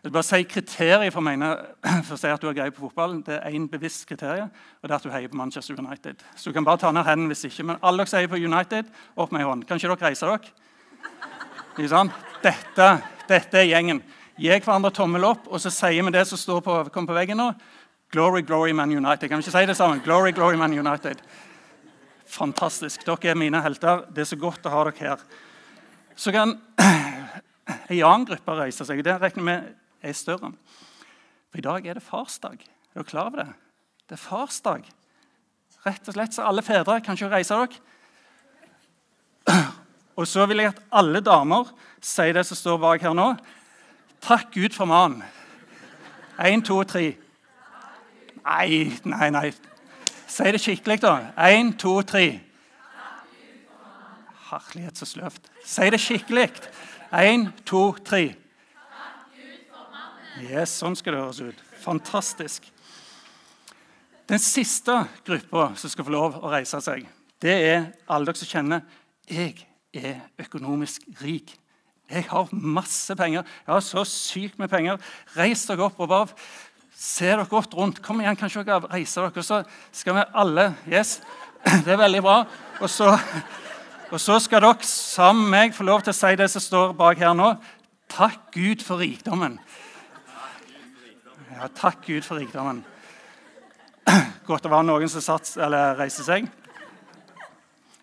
Jeg 0.05 0.11
vil 0.11 0.13
bare 0.19 0.23
si 0.27 0.43
Kriteriet 0.45 1.13
for, 1.13 1.25
mene, 1.25 1.47
for 2.05 2.13
å 2.13 2.17
si 2.21 2.29
at 2.29 2.37
du 2.37 2.45
har 2.45 2.53
greie 2.53 2.69
på 2.69 2.83
fotball, 2.83 3.15
det 3.25 3.39
er 3.39 3.55
én 3.57 3.63
bevisst 3.65 4.03
kriterium, 4.05 4.51
og 4.53 4.85
det 4.85 4.93
er 4.93 4.99
at 4.99 5.05
du 5.07 5.09
heier 5.09 5.29
på 5.31 5.37
Manchester 5.39 5.79
United. 5.79 6.19
Så 6.37 6.51
du 6.51 6.53
kan 6.53 6.65
bare 6.67 6.77
ta 6.77 6.91
ned 6.93 7.07
hendene 7.07 7.31
hvis 7.31 7.47
ikke. 7.47 7.63
Men 7.65 7.79
alle 7.81 8.03
dere 8.05 8.19
heier 8.19 8.29
på 8.29 8.37
United, 8.37 8.91
opp 9.17 9.31
med 9.33 9.41
hånd. 9.41 9.63
Kan 9.65 9.79
ikke 9.81 9.89
dere 9.95 10.11
reise 10.11 10.27
dere? 10.29 10.51
Ikke? 11.73 12.03
Dette, 12.43 12.89
dette 13.31 13.57
er 13.57 13.65
gjengen. 13.65 14.03
Gi 14.37 14.51
hverandre 14.53 14.91
tommel 14.93 15.25
opp, 15.25 15.47
og 15.49 15.63
så 15.63 15.71
sier 15.73 16.05
vi 16.05 16.13
det 16.13 16.21
som 16.29 16.37
står 16.37 16.61
på, 16.67 16.75
kom 16.93 17.07
på 17.09 17.15
veggen 17.17 17.41
nå. 17.41 17.47
Glory, 18.13 18.43
glory, 18.45 18.75
Man 18.77 18.93
United. 18.93 19.25
Kan 19.25 19.41
vi 19.41 19.47
ikke 19.47 19.55
si 19.55 19.63
det 19.71 19.77
sammen? 19.79 20.03
Glory, 20.05 20.35
glory, 20.37 20.59
Man 20.61 20.75
United. 20.77 21.23
Fantastisk. 22.29 23.07
Dere 23.09 23.31
er 23.33 23.41
mine 23.41 23.63
helter. 23.65 24.05
Det 24.13 24.21
er 24.21 24.29
så 24.35 24.37
godt 24.37 24.69
å 24.69 24.75
ha 24.75 24.85
dere 24.85 25.01
her. 25.01 25.25
Så 26.13 26.29
kan 26.35 26.53
en 26.77 28.05
annen 28.05 28.29
gruppe 28.29 28.59
reise 28.61 28.85
seg. 28.85 29.01
Det 29.01 29.17
regner 29.17 29.49
med 29.49 29.73
er 30.05 30.17
større. 30.17 30.51
For 31.51 31.61
i 31.61 31.65
dag 31.65 31.85
er 31.87 31.97
det 31.97 32.03
farsdag. 32.03 32.59
Er 32.61 32.99
dere 32.99 33.09
klar 33.09 33.29
over 33.31 33.43
det? 33.43 33.49
Det 34.09 34.17
er 34.17 34.23
farsdag. 34.23 34.85
Rett 35.85 36.07
og 36.09 36.15
slett 36.15 36.33
så 36.33 36.45
alle 36.49 36.63
fedre 36.65 36.99
kan 37.05 37.17
ikke 37.17 37.29
reise 37.29 37.57
dere. 37.57 37.81
Og 40.15 40.27
så 40.27 40.45
vil 40.47 40.63
jeg 40.63 40.71
at 40.71 40.81
alle 40.95 41.19
damer 41.21 41.69
sier 42.01 42.33
det 42.33 42.45
som 42.47 42.57
står 42.57 42.79
bak 42.81 43.03
her 43.03 43.13
nå. 43.13 43.33
Takk 44.23 44.53
Gud 44.55 44.73
for 44.73 44.87
mannen. 44.89 45.21
Én, 46.39 46.63
to, 46.65 46.79
tre. 46.83 47.13
Nei, 48.45 48.91
nei, 49.03 49.29
nei. 49.31 49.49
Si 50.27 50.51
det 50.51 50.61
skikkelig, 50.63 50.99
da. 51.03 51.13
Én, 51.47 51.75
to, 51.79 51.99
tre. 52.07 52.39
Herlighet, 54.49 54.97
så 54.97 55.07
sløvt. 55.07 55.51
Si 55.65 55.91
det 55.91 56.01
skikkelig. 56.01 56.49
Én, 57.15 57.49
to, 57.67 57.91
tre. 58.05 58.23
Yes, 60.43 60.73
sånn 60.81 60.97
skal 60.99 61.15
det 61.15 61.21
høres 61.21 61.39
ut. 61.39 61.59
Fantastisk. 61.83 62.67
Den 64.27 64.41
siste 64.41 65.03
gruppa 65.25 65.69
som 65.79 65.91
skal 65.91 66.07
få 66.07 66.13
lov 66.15 66.39
å 66.41 66.51
reise 66.51 66.79
seg, 66.83 67.05
det 67.39 67.53
er 67.53 67.85
alle 68.09 68.27
dere 68.27 68.41
som 68.41 68.49
kjenner 68.49 68.81
jeg 69.29 69.67
er 69.95 70.19
økonomisk 70.41 71.05
rik. 71.21 71.53
Jeg 72.11 72.27
har 72.29 72.51
masse 72.51 73.15
penger. 73.17 73.45
Jeg 73.65 73.73
har 73.73 73.85
så 73.85 74.03
sykt 74.05 74.59
med 74.61 74.69
penger. 74.69 74.99
Reis 75.37 75.63
dere 75.69 75.87
opp 75.87 76.01
og 76.03 76.11
bare 76.11 76.35
se 76.95 77.29
dere 77.29 77.47
godt 77.49 77.73
rundt. 77.77 78.01
Kom 78.03 78.19
igjen, 78.21 78.37
kanskje 78.37 78.65
dere 78.67 78.91
reiser 78.91 79.25
dere, 79.25 79.45
så 79.45 79.63
skal 79.95 80.19
vi 80.19 80.27
alle 80.33 80.67
Yes, 80.91 81.21
det 81.85 81.95
er 81.95 82.01
veldig 82.03 82.21
bra. 82.25 82.41
Og 82.81 82.91
så, 82.91 83.13
og 84.11 84.19
så 84.21 84.37
skal 84.43 84.67
dere 84.67 84.89
sammen 84.89 85.47
med 85.47 85.55
meg 85.69 85.79
få 85.79 85.87
lov 85.87 86.05
til 86.05 86.13
å 86.13 86.19
si 86.19 86.35
det 86.37 86.51
som 86.51 86.63
står 86.63 86.93
bak 86.99 87.23
her 87.23 87.33
nå. 87.37 87.55
Takk 88.11 88.51
Gud 88.53 88.85
for 88.85 89.01
rikdommen. 89.01 89.57
Ja, 91.55 91.69
takk 91.71 92.01
Gud 92.03 92.25
for 92.27 92.35
rikdommen. 92.35 92.81
Godt 94.45 94.65
det 94.65 94.71
var 94.73 94.83
noen 94.83 95.07
som 95.07 95.23
satt, 95.23 95.53
eller 95.55 95.95
reiste 95.95 96.25
seg. 96.27 96.49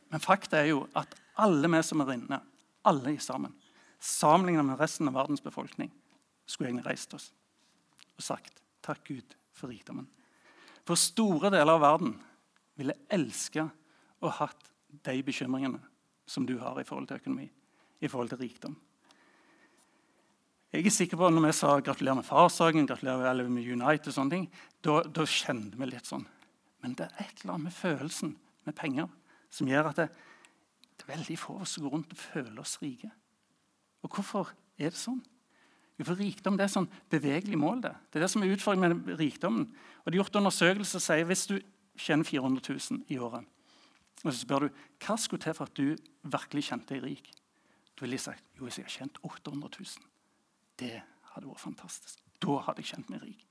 Men 0.08 0.22
fakta 0.24 0.62
er 0.62 0.70
jo 0.70 0.86
at 0.96 1.12
alle 1.44 1.68
vi 1.68 1.82
som 1.84 2.00
er 2.00 2.14
inne, 2.14 2.38
alle 2.88 3.12
sammen, 3.20 3.52
sammenlignet 4.00 4.64
med 4.64 4.80
resten 4.80 5.10
av 5.10 5.18
verdens 5.18 5.44
befolkning, 5.44 5.90
skulle 6.48 6.70
egentlig 6.70 6.88
reist 6.88 7.12
oss 7.16 7.28
og 8.16 8.24
sagt 8.24 8.62
takk 8.84 9.04
Gud 9.06 9.36
for 9.52 9.68
rikdommen. 9.68 10.08
For 10.88 10.96
store 10.96 11.52
deler 11.52 11.76
av 11.76 11.84
verden 11.84 12.16
ville 12.80 12.96
elske 13.12 13.66
og 14.22 14.32
hatt 14.40 14.72
de 15.04 15.18
bekymringene 15.28 15.80
som 16.24 16.48
du 16.48 16.56
har 16.62 16.80
i 16.80 16.88
forhold 16.88 17.10
til 17.10 17.20
økonomi, 17.20 17.50
i 18.00 18.08
forhold 18.08 18.32
til 18.32 18.40
rikdom. 18.46 18.80
Jeg 20.72 20.86
er 20.88 20.94
sikker 20.94 21.18
på 21.20 21.26
at 21.28 21.34
når 21.36 21.44
vi 21.44 21.52
sa 21.52 21.72
gratulerer 21.84 22.16
med 22.16 22.24
farsdagen, 22.24 22.86
gratulerer 22.88 23.48
med 23.48 23.66
United', 23.74 24.08
og 24.08 24.14
sånne 24.14 24.32
ting, 24.32 24.46
da, 24.80 25.02
da 25.04 25.26
kjente 25.28 25.76
vi 25.76 25.88
litt 25.90 26.08
sånn. 26.08 26.24
Men 26.80 26.94
det 26.96 27.10
er 27.10 27.26
et 27.26 27.42
eller 27.42 27.54
annet 27.54 27.68
med 27.68 27.76
følelsen 27.76 28.30
med 28.64 28.76
penger 28.78 29.10
som 29.52 29.68
gjør 29.68 29.90
at 29.90 30.00
det, 30.00 30.06
det 30.96 31.04
er 31.04 31.12
veldig 31.12 31.36
få 31.36 31.58
av 31.58 31.66
oss 31.66 31.74
som 31.76 31.84
går 31.84 31.92
rundt 31.92 32.14
og 32.14 32.22
føler 32.22 32.62
oss 32.62 32.78
rike. 32.80 33.10
Og 34.02 34.16
hvorfor 34.16 34.54
er 34.78 34.94
det 34.94 34.98
sånn? 34.98 35.20
Jo, 35.98 36.06
for 36.08 36.16
Rikdom 36.16 36.56
det 36.56 36.64
er 36.64 36.72
sånn 36.72 36.88
bevegelig 37.12 37.58
mål. 37.60 37.82
Det 37.84 37.92
Det 38.08 38.16
er 38.18 38.24
det 38.24 38.30
som 38.32 38.42
er 38.42 38.54
utfordringen 38.54 39.04
med 39.04 39.20
rikdommen. 39.20 39.68
Og 40.02 40.06
det 40.06 40.16
er 40.16 40.22
gjort 40.22 40.40
undersøkelser 40.40 40.98
som 40.98 41.04
sier 41.04 41.28
hvis 41.28 41.46
du 41.52 41.60
tjener 42.00 42.24
400 42.24 42.64
000 42.64 43.04
i 43.12 43.18
året, 43.20 43.44
og 44.24 44.32
så 44.32 44.38
spør 44.40 44.64
du 44.64 44.80
hva 45.04 45.18
skulle 45.20 45.42
til 45.42 45.52
for 45.52 45.68
at 45.68 45.76
du 45.76 45.96
virkelig 46.24 46.64
kjente 46.70 46.94
deg 46.94 47.04
rik, 47.04 47.28
da 47.92 48.06
ville 48.06 48.16
de 48.16 48.24
sagt 48.24 48.44
jo, 48.56 48.64
hvis 48.64 48.78
jeg 48.78 48.88
har 48.88 48.96
tjent 48.96 49.20
800 49.20 49.68
000. 49.68 50.11
Det 50.82 50.98
hadde 51.32 51.48
vært 51.48 51.62
fantastisk. 51.62 52.22
Da 52.42 52.58
hadde 52.66 52.82
jeg 52.82 52.92
kjent 52.92 53.10
meg 53.12 53.22
rik. 53.22 53.44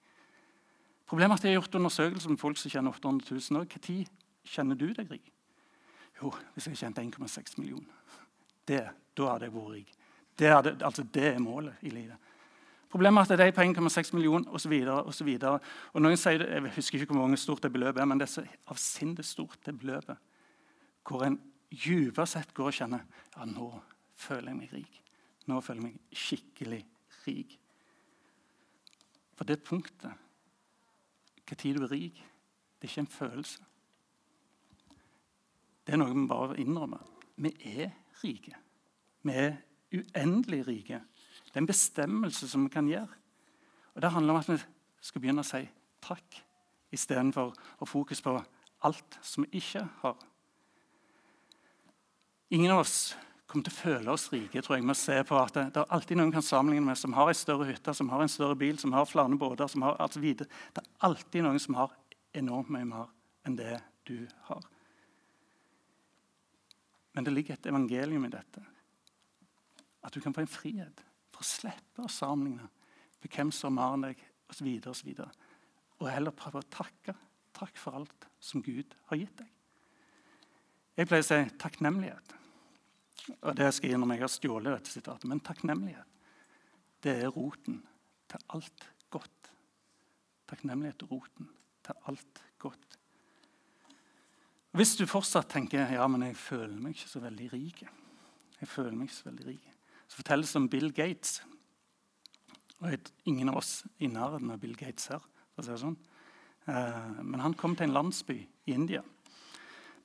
Problemet 1.07 1.35
er 1.35 1.39
at 1.39 1.45
jeg 1.47 1.55
har 1.55 1.61
gjort 1.61 1.77
undersøkelser 1.79 2.31
med 2.31 2.39
folk 2.39 2.59
som 2.59 2.71
tjener 2.71 2.95
800 2.95 3.35
000. 3.35 3.41
Når 3.55 3.67
kjenner 4.47 4.79
du 4.79 4.89
deg 4.95 5.11
rik? 5.11 5.31
Jo, 6.21 6.31
hvis 6.53 6.67
jeg 6.69 6.79
tjente 6.79 7.03
1,6 7.03 7.57
millioner. 7.59 8.19
Det, 8.67 8.83
da 9.17 9.31
hadde 9.31 9.47
jeg 9.47 9.55
vært 9.55 9.73
rik. 9.75 9.95
Det, 10.39 10.49
hadde, 10.49 10.75
altså, 10.85 11.03
det 11.03 11.25
er 11.33 11.41
målet 11.43 11.81
i 11.81 11.91
livet. 11.93 12.29
Problemet 12.91 13.31
er 13.31 13.39
at 13.39 13.45
er 13.47 13.53
på 13.55 13.63
1,6 13.63 14.13
millioner 14.15 14.51
osv. 14.51 14.73
Og, 14.91 15.11
og, 15.51 15.67
og 15.93 16.03
noen 16.03 16.19
sier 16.19 16.41
det, 16.41 16.49
Jeg 16.51 16.73
husker 16.75 16.99
ikke 16.99 17.13
hvor 17.13 17.23
mange 17.23 17.39
stort 17.39 17.63
det 17.63 17.71
beløpet 17.71 18.01
er, 18.01 18.09
men 18.09 18.19
det 18.19 18.27
er 18.27 18.33
så 18.33 18.45
avsindig 18.67 19.25
stort, 19.25 19.59
det 19.65 19.77
beløpet. 19.79 20.17
Hvor 21.07 21.23
en 21.25 21.39
dypere 21.71 22.27
sett 22.27 22.53
går 22.53 22.71
og 22.71 22.75
kjenner 22.75 23.05
ja, 23.35 23.45
nå 23.47 23.69
føler 24.19 24.51
jeg 24.51 24.59
meg 24.59 24.73
rik. 24.75 25.03
Nå 25.47 25.61
føler 25.63 25.81
jeg 25.81 25.87
meg 25.87 26.17
skikkelig 26.23 26.81
rik. 27.27 27.57
For 29.37 29.47
det 29.47 29.63
punktet, 29.65 30.13
hva 31.47 31.57
tid 31.57 31.77
du 31.77 31.85
er 31.85 31.91
rik, 31.91 32.19
det 32.79 32.87
er 32.87 32.91
ikke 32.91 33.05
en 33.05 33.15
følelse. 33.15 33.67
Det 35.81 35.93
er 35.95 35.99
noe 35.99 36.13
vi 36.13 36.27
bare 36.29 36.59
innrømmer. 36.61 37.01
Vi 37.41 37.51
er 37.73 37.89
rike. 38.21 38.53
Vi 39.25 39.33
er 39.33 39.57
uendelig 39.91 40.61
rike. 40.67 41.01
Det 41.45 41.57
er 41.57 41.63
en 41.63 41.69
bestemmelse 41.69 42.47
som 42.47 42.63
vi 42.65 42.73
kan 42.73 42.87
gjøre. 42.87 43.09
Og 43.95 44.01
Det 44.01 44.11
handler 44.11 44.33
om 44.33 44.39
at 44.39 44.49
vi 44.49 44.57
skal 45.01 45.21
begynne 45.21 45.43
å 45.43 45.47
si 45.47 45.65
takk 46.01 46.37
istedenfor 46.91 47.53
å 47.81 47.87
fokus 47.87 48.21
på 48.21 48.37
alt 48.87 49.17
som 49.21 49.45
vi 49.45 49.59
ikke 49.59 49.83
har. 50.01 50.17
Ingen 52.51 52.71
av 52.71 52.83
oss 52.83 53.15
kommer 53.51 53.67
til 53.67 53.73
å 53.73 53.81
føle 53.81 54.13
oss 54.13 54.29
rike. 54.31 54.61
tror 54.63 54.77
jeg, 54.77 54.85
med 54.87 54.95
å 54.95 55.01
se 55.01 55.17
på 55.27 55.37
at 55.37 55.53
Det, 55.53 55.65
det 55.75 55.81
er 55.81 55.95
alltid 55.95 56.17
noen 56.17 56.31
kan 56.31 56.45
sammenligne 56.45 56.85
med 56.85 56.97
som 56.97 57.13
har 57.13 57.29
en 57.29 57.37
større 57.37 57.67
hytte, 57.67 57.93
som 57.93 58.09
har 58.09 58.23
en 58.23 58.31
større 58.31 58.55
bil, 58.55 58.79
som 58.79 58.93
har 58.93 59.05
flere 59.05 59.37
båter. 59.37 59.67
som 59.67 59.81
har 59.81 59.99
alt 59.99 60.15
videre. 60.15 60.47
Det 60.73 60.83
er 60.83 61.07
alltid 61.07 61.43
noen 61.43 61.59
som 61.59 61.75
har 61.75 61.91
enormt 62.33 62.69
mye 62.69 62.85
mer 62.85 63.09
enn 63.45 63.57
det 63.57 63.81
du 64.07 64.27
har. 64.47 64.63
Men 67.13 67.23
det 67.23 67.33
ligger 67.33 67.53
et 67.53 67.65
evangelium 67.65 68.25
i 68.25 68.31
dette. 68.31 68.63
At 70.03 70.13
du 70.13 70.21
kan 70.21 70.33
få 70.33 70.41
en 70.41 70.47
frihet 70.47 71.03
for 71.31 71.43
å 71.43 71.47
slippe 71.47 72.05
å 72.05 72.09
sammenligne 72.09 72.69
med 73.21 73.35
hvem 73.35 73.51
som 73.51 73.77
har 73.77 73.93
enn 73.93 74.07
deg, 74.09 74.27
osv. 74.49 74.67
Og, 74.67 75.19
og, 75.19 75.31
og 75.99 76.09
heller 76.09 76.31
prøve 76.31 76.63
å 76.63 76.71
takke. 76.71 77.15
Takk 77.53 77.77
for 77.77 77.99
alt 77.99 78.27
som 78.39 78.63
Gud 78.63 78.95
har 79.11 79.19
gitt 79.19 79.37
deg. 79.37 79.49
Jeg 80.97 81.07
pleier 81.07 81.23
å 81.23 81.27
si 81.27 81.57
takknemlighet. 81.59 82.40
Og 83.41 83.55
det 83.57 83.67
skal 83.73 83.89
jeg 83.89 83.97
innrømme, 83.97 84.17
jeg 84.17 84.25
har 84.25 84.33
stjålet 84.33 84.75
dette 84.75 84.93
sitatet. 84.93 85.27
Men 85.29 85.43
takknemlighet, 85.45 86.07
det 87.05 87.17
er 87.23 87.33
roten 87.33 87.81
til 88.31 88.45
alt 88.55 88.87
godt. 89.13 89.51
Takknemlighet 90.49 91.05
er 91.05 91.11
roten 91.11 91.51
til 91.85 92.09
alt 92.09 92.43
godt. 92.61 92.97
Hvis 94.71 94.95
du 94.95 95.03
fortsatt 95.09 95.49
tenker 95.51 95.89
ja, 95.91 96.05
men 96.07 96.23
jeg 96.29 96.37
føler 96.39 96.77
meg 96.79 96.95
ikke 96.95 97.11
så 97.11 97.21
veldig 97.23 97.49
rik, 97.51 97.81
jeg 98.61 98.69
føler 98.69 98.95
meg 98.95 99.09
ikke 99.09 99.17
så 99.17 99.27
veldig 99.27 99.47
rik, 99.49 99.71
så 100.07 100.21
fortelles 100.21 100.53
det 100.53 100.61
om 100.61 100.69
Bill 100.71 100.93
Gates. 100.95 101.41
Og 102.81 103.11
Ingen 103.29 103.51
av 103.51 103.59
oss 103.61 103.81
i 103.99 104.07
nærheten 104.09 104.53
av 104.53 104.61
Bill 104.61 104.77
Gates 104.77 105.11
her. 105.11 105.21
for 105.51 105.61
å 105.61 105.65
si 105.65 105.71
det 105.73 105.81
sånn. 105.81 105.97
Eh, 106.71 107.23
men 107.23 107.41
han 107.43 107.53
kom 107.53 107.75
til 107.75 107.89
en 107.89 107.93
landsby 107.97 108.37
i 108.39 108.73
India. 108.73 109.01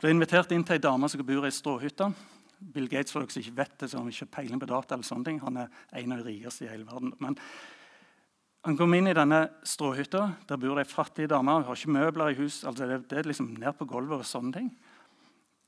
Ble 0.01 0.11
invitert 0.11 0.51
inn 0.53 0.65
til 0.65 0.77
ei 0.77 0.83
dame 0.83 1.09
som 1.09 1.23
bor 1.25 1.47
i 1.47 1.53
ei. 1.53 2.15
Bill 2.59 2.89
Gates 2.89 3.13
for 3.13 3.21
dere 3.21 3.35
som 3.35 3.43
ikke 3.43 3.57
vet 3.59 3.79
det, 3.81 3.93
har 3.93 4.09
ikke 4.11 4.35
peiling 4.39 4.61
på 4.61 4.69
data. 4.71 4.95
eller 4.95 5.05
sånne 5.05 5.25
ting. 5.25 5.41
Han 5.41 5.57
er 5.57 5.69
en 5.93 6.13
av 6.13 6.23
de 6.23 6.31
rikeste 6.31 6.65
i 6.65 6.71
hele 6.71 6.87
verden. 6.89 7.13
Men 7.21 7.37
han 8.65 8.77
kom 8.77 8.95
inn 8.95 9.09
i 9.09 9.15
denne 9.15 9.43
stråhytta. 9.63 10.23
Der 10.49 10.57
bor 10.57 10.75
det 10.75 10.87
ei 10.87 10.93
fattig 10.93 11.29
dame. 11.29 11.53
Hun 11.53 11.69
har 11.69 11.77
ikke 11.77 11.97
møbler 11.99 12.33
i 12.33 12.39
hus. 12.41 12.65
Altså 12.65 12.89
det, 12.89 13.09
det, 13.11 13.19
er 13.19 13.29
liksom 13.29 13.53
ned 13.55 13.77
på 13.77 13.87
gulvet 13.87 14.25
og 14.25 14.27
sånne 14.27 14.57
ting. 14.57 14.71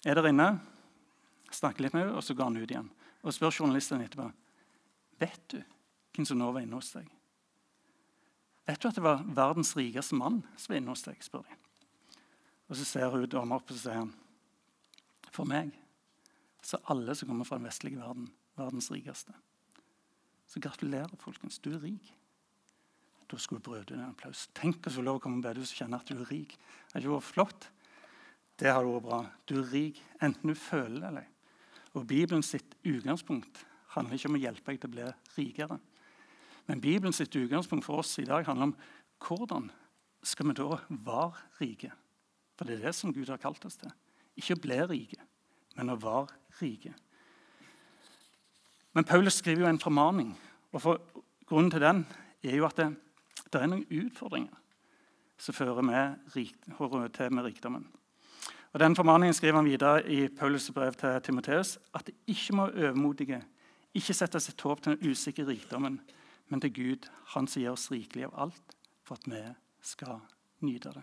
Er 0.06 0.16
der 0.16 0.30
inne, 0.30 0.48
snakker 1.52 1.84
litt 1.84 1.94
med 1.94 2.06
henne, 2.06 2.16
og 2.16 2.24
så 2.24 2.34
går 2.34 2.50
han 2.50 2.58
ut 2.58 2.70
igjen. 2.70 2.90
Og 3.22 3.34
spør 3.34 3.54
journalisten 3.60 4.02
etterpå 4.04 4.30
vet 5.18 5.40
du 5.50 5.58
hvem 6.14 6.26
som 6.26 6.38
nå 6.38 6.50
var 6.54 6.62
inne 6.62 6.78
hos 6.78 6.92
deg. 6.94 7.08
Vet 8.68 8.82
du 8.82 8.88
at 8.88 8.98
det 8.98 9.02
var 9.02 9.24
verdens 9.24 9.72
rikeste 9.74 10.14
mann 10.18 10.42
som 10.54 10.72
var 10.72 10.78
inne 10.78 10.94
hos 10.94 11.02
deg? 11.06 11.18
spør 11.24 11.42
de. 11.42 11.56
Og 12.68 12.76
Så 12.76 12.84
ser 12.84 13.10
hun 13.10 13.26
dama 13.26 13.56
opp 13.56 13.70
og 13.70 13.76
så 13.76 13.88
sier 13.88 14.02
han, 14.02 14.12
for 15.32 15.48
meg 15.48 15.72
så 16.68 16.80
alle 16.92 17.14
som 17.16 17.30
kommer 17.30 17.48
fra 17.48 17.56
den 17.56 17.64
vestlige 17.64 17.96
verden, 17.96 18.28
verdens 18.58 18.90
rikeste. 18.92 19.32
Så 20.48 20.60
gratulerer, 20.60 21.16
folkens. 21.20 21.56
Du 21.64 21.70
er 21.72 21.80
rik. 21.80 22.12
Da 23.28 23.38
skulle 23.40 23.64
brødre 23.64 23.96
en 23.96 24.10
applaus. 24.10 24.46
Tenk 24.56 24.84
å 24.88 24.92
få 24.92 25.04
lov 25.04 25.18
å 25.18 25.22
komme 25.24 25.40
på 25.40 25.48
bedehus 25.48 25.72
og 25.72 25.80
kjenne 25.80 26.00
at 26.00 26.08
du 26.08 26.16
er 26.16 26.28
rik. 26.28 26.54
Det 26.58 26.96
er 26.96 27.04
ikke 27.04 27.14
vært 27.14 27.28
flott? 27.28 27.68
Det 28.60 28.72
har 28.72 28.84
vært 28.84 29.06
bra. 29.06 29.20
Du 29.48 29.58
er 29.62 29.72
rik, 29.72 30.00
enten 30.24 30.52
du 30.52 30.56
føler 30.58 30.98
det 31.00 31.10
eller 31.10 31.26
ei. 31.26 31.34
Og 31.96 32.04
Bibelen 32.08 32.44
sitt 32.44 32.76
utgangspunkt 32.84 33.62
handler 33.94 34.18
ikke 34.18 34.28
om 34.28 34.36
å 34.36 34.42
hjelpe 34.42 34.72
deg 34.72 34.80
til 34.82 34.90
å 34.90 34.96
bli 34.96 35.06
rikere. 35.38 35.78
Men 36.68 36.84
Bibelen 36.84 37.16
sitt 37.16 37.36
utgangspunkt 37.36 37.86
for 37.86 38.02
oss 38.02 38.12
i 38.20 38.26
dag 38.28 38.44
handler 38.48 38.70
om 38.70 38.76
hvordan 39.24 39.70
skal 40.26 40.50
vi 40.50 40.58
da 40.58 40.82
være 40.90 41.46
rike? 41.62 41.92
For 42.58 42.68
det 42.68 42.76
er 42.76 42.88
det 42.88 42.94
som 42.98 43.14
Gud 43.14 43.30
har 43.32 43.40
kalt 43.40 43.64
oss 43.64 43.80
til. 43.80 43.92
Ikke 44.38 44.58
å 44.58 44.62
bli 44.62 44.78
rike, 44.90 45.24
men 45.78 45.94
å 45.94 45.98
være 46.02 46.26
rike. 46.60 46.92
Men 48.98 49.06
Paulus 49.06 49.38
skriver 49.38 49.62
jo 49.62 49.70
en 49.70 49.80
formaning, 49.80 50.32
og 50.74 50.82
for 50.82 51.24
grunnen 51.46 51.70
til 51.70 51.84
den 51.84 52.02
er 52.42 52.56
jo 52.58 52.66
at 52.66 52.80
det, 52.80 52.88
det 53.52 53.60
er 53.60 53.70
noen 53.70 53.86
utfordringer 53.86 54.56
som 55.38 55.54
fører 55.54 55.84
med, 55.86 56.18
til 57.14 57.32
med 57.32 57.46
rikdommen. 57.46 57.86
Og 58.72 58.80
Den 58.80 58.96
formaningen 58.96 59.34
skriver 59.34 59.60
han 59.60 59.68
videre 59.70 60.02
i 60.10 60.26
Paulus' 60.26 60.72
brev 60.72 60.92
til 60.98 61.20
Timoteus. 61.24 61.78
At 61.94 62.06
det 62.06 62.14
ikke 62.26 62.56
må 62.56 62.66
overmodige, 62.68 63.40
ikke 63.94 64.14
sette 64.14 64.40
sitt 64.40 64.60
håp 64.60 64.82
til 64.82 64.96
den 64.96 65.10
usikre 65.10 65.46
rikdommen, 65.46 66.00
men 66.48 66.60
til 66.60 66.74
Gud, 66.74 67.08
Han 67.34 67.46
som 67.46 67.62
gir 67.62 67.70
oss 67.70 67.90
rikelig 67.90 68.24
av 68.24 68.34
alt, 68.34 68.76
for 69.04 69.14
at 69.14 69.26
vi 69.26 69.40
skal 69.82 70.20
nyte 70.60 70.92
det. 70.92 71.02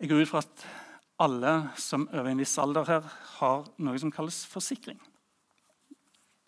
Jeg 0.00 0.08
går 0.08 0.22
ut 0.22 0.28
fra 0.28 0.38
at 0.38 0.66
alle 1.22 1.52
som 1.78 2.06
over 2.10 2.30
en 2.30 2.40
viss 2.42 2.54
alder 2.58 2.88
her, 2.88 3.10
har 3.38 3.66
noe 3.78 3.98
som 4.02 4.12
kalles 4.12 4.44
forsikring. 4.50 4.98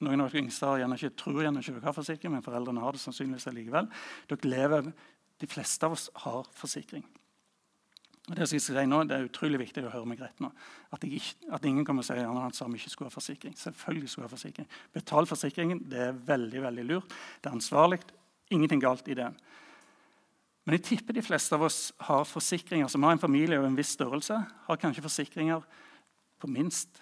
Noen 0.04 0.20
av 0.20 0.28
dere 0.28 0.42
yngste 0.42 0.68
har 0.68 0.82
gjerne 0.82 0.96
ikke, 0.98 1.14
tror 1.16 1.44
gjerne 1.44 1.62
ikke 1.62 1.76
dere 1.78 1.88
har 1.88 1.96
forsikring, 1.96 2.32
men 2.34 2.44
foreldrene 2.44 2.82
har 2.84 2.96
det 2.96 3.00
sannsynligvis 3.00 3.48
likevel. 3.54 3.92
Dere 4.30 4.50
lever, 4.50 4.90
De 5.36 5.44
fleste 5.46 5.84
av 5.84 5.92
oss 5.92 6.06
har 6.24 6.46
forsikring. 6.56 7.02
Det 8.26 8.46
skal 8.48 8.56
jeg 8.56 8.62
si 8.64 8.84
nå, 8.88 9.02
det 9.04 9.14
er 9.14 9.26
utrolig 9.28 9.58
viktig 9.60 9.82
å 9.84 9.90
høre 9.92 10.08
meg 10.08 10.22
rett 10.24 10.40
nå. 10.40 10.48
At, 10.90 11.04
ikke, 11.04 11.34
at 11.52 11.66
ingen 11.68 11.84
kommer 11.84 12.00
og 12.00 12.08
sier 12.08 12.24
at 12.24 12.62
vi 12.72 12.80
ikke 12.80 12.90
skulle 12.90 13.10
ha 13.10 13.14
forsikring. 13.14 13.52
Selvfølgelig 13.54 14.08
skulle 14.08 14.26
ha 14.26 14.32
forsikring. 14.32 14.66
Betal 14.96 15.28
forsikringen. 15.28 15.84
Det 15.92 16.00
er 16.08 16.16
veldig 16.26 16.62
veldig 16.64 16.86
lurt. 16.88 17.12
Det 17.38 17.50
er 17.50 17.58
ansvarlig. 17.58 18.00
Ingenting 18.50 18.80
galt 18.82 19.06
i 19.12 19.18
det. 19.20 19.28
Men 20.66 20.74
jeg 20.74 20.86
tipper 20.88 21.14
de 21.14 21.22
fleste 21.22 21.54
av 21.54 21.62
oss 21.62 21.80
har 22.08 22.24
forsikringer 22.26 22.90
som 22.90 23.04
har 23.06 23.14
en 23.14 23.22
familie 23.22 23.58
av 23.60 23.68
en 23.68 23.76
viss 23.78 23.92
størrelse. 23.94 24.34
Har 24.66 24.80
kanskje 24.82 25.04
forsikringer 25.04 25.62
på 26.42 26.50
minst 26.50 26.98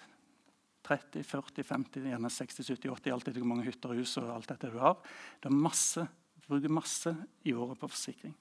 30, 0.85 1.23
40, 1.25 1.65
50, 1.65 2.05
gjerne 2.11 2.29
60, 2.29 2.67
70, 2.67 2.91
80, 2.93 3.13
alt 3.15 3.29
etter 3.31 3.41
hvor 3.41 3.49
mange 3.49 3.65
hytter 3.65 3.95
og 3.95 4.03
hus 4.03 4.13
og 4.21 4.29
alt 4.35 4.51
dette 4.53 4.69
du 4.69 4.77
har. 4.83 4.99
Det 5.41 5.49
er 5.49 5.57
masse, 5.57 6.05
du 6.37 6.45
bruker 6.45 6.77
masse 6.77 7.15
i 7.41 7.55
året 7.57 7.81
på 7.81 7.89
forsikring. 7.89 8.35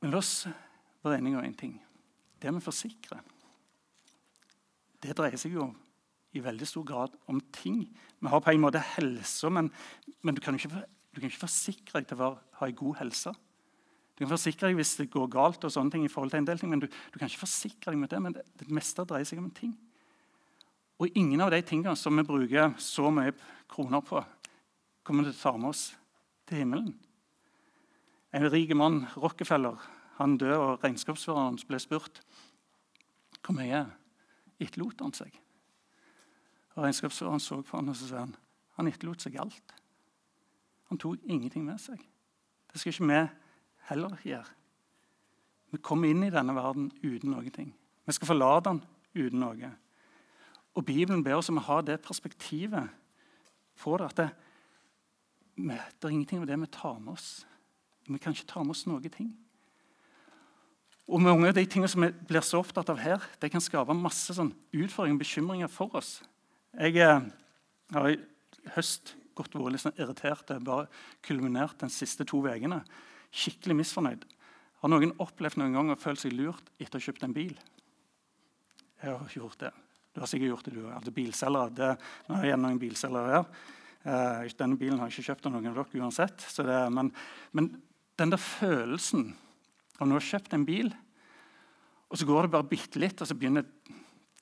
Men 0.00 0.14
la 0.14 0.24
oss 0.24 0.46
være 1.04 1.20
enige 1.20 1.42
om 1.42 1.44
én 1.44 1.60
ting. 1.60 1.76
Det 2.40 2.56
vi 2.56 2.64
forsikrer, 2.64 3.20
det 5.04 5.12
dreier 5.16 5.40
seg 5.40 5.60
jo 5.60 5.68
i 6.36 6.40
veldig 6.44 6.68
stor 6.68 6.84
grad 6.88 7.20
om 7.28 7.40
ting. 7.52 7.82
Vi 8.20 8.32
har 8.32 8.40
på 8.40 8.52
en 8.52 8.64
måte 8.64 8.80
helse, 8.96 9.48
men, 9.52 9.68
men 10.24 10.36
du, 10.36 10.40
kan 10.40 10.56
jo 10.56 10.64
ikke, 10.64 10.86
du, 11.16 11.22
kan 11.22 11.30
ikke, 11.30 11.46
forsikre 11.46 12.02
deg 12.02 12.10
til 12.10 12.20
å 12.20 12.34
ha 12.60 12.66
en 12.68 12.76
god 12.76 12.98
helse. 13.00 13.30
Du 14.16 14.22
kan 14.22 14.32
forsikre 14.34 14.68
deg 14.68 14.76
hvis 14.76 14.94
det 15.00 15.08
går 15.12 15.30
galt, 15.32 15.64
og 15.64 15.72
sånne 15.72 15.94
ting 15.94 16.04
i 16.04 16.10
forhold 16.12 16.34
til 16.34 16.42
en 16.42 16.48
del 16.48 16.60
ting, 16.60 16.68
men 16.72 16.82
du, 16.82 16.86
du 16.88 17.16
kan 17.16 17.30
ikke 17.30 17.46
forsikre 17.46 17.94
deg 17.94 18.00
mot 18.00 18.12
det. 18.12 18.20
Men 18.20 18.36
det, 18.36 18.44
det, 18.60 18.68
meste 18.68 19.04
dreier 19.08 19.28
seg 19.28 19.40
om 19.40 19.48
ting. 19.56 19.72
Og 21.00 21.16
ingen 21.16 21.40
av 21.44 21.52
de 21.52 21.62
tingene 21.64 21.96
som 21.96 22.16
vi 22.20 22.24
bruker 22.28 22.76
så 22.80 23.08
mye 23.12 23.32
kroner 23.72 24.04
på, 24.04 24.20
kommer 25.08 25.24
til 25.24 25.32
å 25.32 25.40
ta 25.40 25.54
med 25.56 25.70
oss 25.72 25.86
til 26.48 26.60
himmelen. 26.60 26.92
En 28.36 28.48
rik 28.52 28.76
mann, 28.76 29.06
Rockefeller, 29.16 29.80
han 30.18 30.36
døde, 30.40 30.60
og 30.60 30.84
regnskapsføreren 30.84 31.56
ble 31.68 31.80
spurt 31.80 32.20
hvor 33.40 33.56
mye 33.56 33.86
etterlot 34.60 35.00
han 35.04 35.16
seg. 35.16 35.32
Og 36.76 36.84
Regnskapsføreren 36.84 37.40
så 37.40 37.62
på 37.64 37.78
han 37.78 37.92
og 37.92 37.96
så 37.96 38.10
sa 38.10 38.24
han, 38.24 38.36
han 38.76 38.90
etterlot 38.90 39.24
seg 39.24 39.40
alt. 39.40 39.75
Han 40.90 41.00
tok 41.02 41.22
ingenting 41.26 41.64
med 41.66 41.80
seg. 41.82 41.98
Det 42.70 42.80
skal 42.80 42.92
ikke 42.92 43.08
vi 43.10 43.22
heller 43.90 44.20
gjøre. 44.26 44.52
Vi 45.74 45.82
kommer 45.82 46.10
inn 46.10 46.22
i 46.26 46.32
denne 46.32 46.54
verden 46.56 46.90
uten 47.02 47.32
noen 47.32 47.52
ting. 47.52 47.72
Vi 48.06 48.14
skal 48.14 48.30
forlate 48.30 48.70
den 48.70 48.82
uten 49.16 49.42
noe. 49.42 49.72
Og 50.76 50.84
Bibelen 50.86 51.24
ber 51.24 51.40
oss 51.40 51.50
om 51.50 51.58
å 51.58 51.66
ha 51.66 51.80
det 51.82 52.02
perspektivet 52.04 52.92
på 53.80 53.96
det 53.98 54.10
at 54.10 54.20
det, 54.20 54.28
det 55.56 56.06
er 56.06 56.12
ingenting 56.12 56.44
av 56.44 56.48
det 56.50 56.60
vi 56.60 56.70
tar 56.72 57.00
med 57.00 57.16
oss. 57.16 57.30
Vi 58.06 58.20
kan 58.22 58.36
ikke 58.36 58.48
ta 58.52 58.62
med 58.62 58.76
oss 58.76 58.86
noen 58.86 59.10
ting. 59.10 59.32
Og 61.06 61.22
Mange 61.22 61.48
av 61.48 61.54
de 61.54 61.64
tingene 61.66 61.90
som 61.90 62.02
vi 62.02 62.10
blir 62.28 62.42
så 62.42 62.60
opptatt 62.60 62.90
av 62.90 62.98
her, 62.98 63.22
det 63.40 63.50
kan 63.52 63.62
skape 63.62 63.94
masse 63.94 64.34
sånn 64.34 64.50
utfordringer 64.74 65.16
og 65.16 65.22
bekymringer 65.22 65.70
for 65.70 65.94
oss. 65.98 66.18
Jeg 66.74 66.98
eh, 67.02 67.28
har 67.94 68.08
i 68.10 68.18
høst 68.74 69.14
gått 69.36 69.54
vært 69.54 69.76
litt 69.76 69.84
sånn 69.84 69.98
irritert. 70.00 70.46
Det 70.48 70.58
bare 70.64 70.88
kulminert 71.26 71.78
de 71.82 71.90
siste 71.92 72.26
to 72.28 72.42
ukene. 72.44 72.82
Skikkelig 73.36 73.80
misfornøyd. 73.82 74.26
Har 74.82 74.92
noen 74.92 75.14
opplevd 75.22 75.60
noen 75.60 75.76
gang 75.76 75.92
å 75.92 75.98
føle 76.00 76.20
seg 76.20 76.36
lurt 76.36 76.70
etter 76.78 76.98
å 76.98 77.00
ha 77.00 77.06
kjøpt 77.08 77.24
en 77.26 77.36
bil? 77.36 77.56
Jeg 79.02 79.12
har 79.12 79.36
gjort 79.36 79.60
det. 79.60 79.72
Du 80.14 80.22
har 80.22 80.30
sikkert 80.30 80.54
gjort 80.54 80.68
det, 80.68 80.76
du. 80.76 80.84
Altså 80.88 81.12
bilselgere. 81.12 81.74
Det, 81.76 81.90
nå 82.30 82.38
er 82.40 82.54
det 82.54 82.60
noen 82.62 82.80
bilselgere 82.80 83.34
her. 83.34 83.48
Eh, 84.06 84.52
denne 84.56 84.78
bilen 84.80 85.00
har 85.00 85.10
jeg 85.10 85.18
ikke 85.18 85.32
kjøpt 85.32 85.48
av 85.48 85.56
noen 85.56 85.68
av 85.72 85.80
dere 85.80 86.04
uansett. 86.04 86.46
Det, 86.56 86.78
men, 86.94 87.10
men 87.56 87.72
den 88.16 88.32
der 88.32 88.40
følelsen 88.40 89.28
av 89.98 90.08
nå 90.08 90.16
har 90.16 90.24
kjøpt 90.24 90.54
en 90.56 90.64
bil, 90.68 90.92
og 92.06 92.20
så 92.20 92.28
går 92.28 92.46
det 92.46 92.52
bare 92.54 92.68
bitte 92.70 93.00
litt, 93.02 93.20
og 93.20 93.28
så 93.28 93.34
begynner 93.36 93.66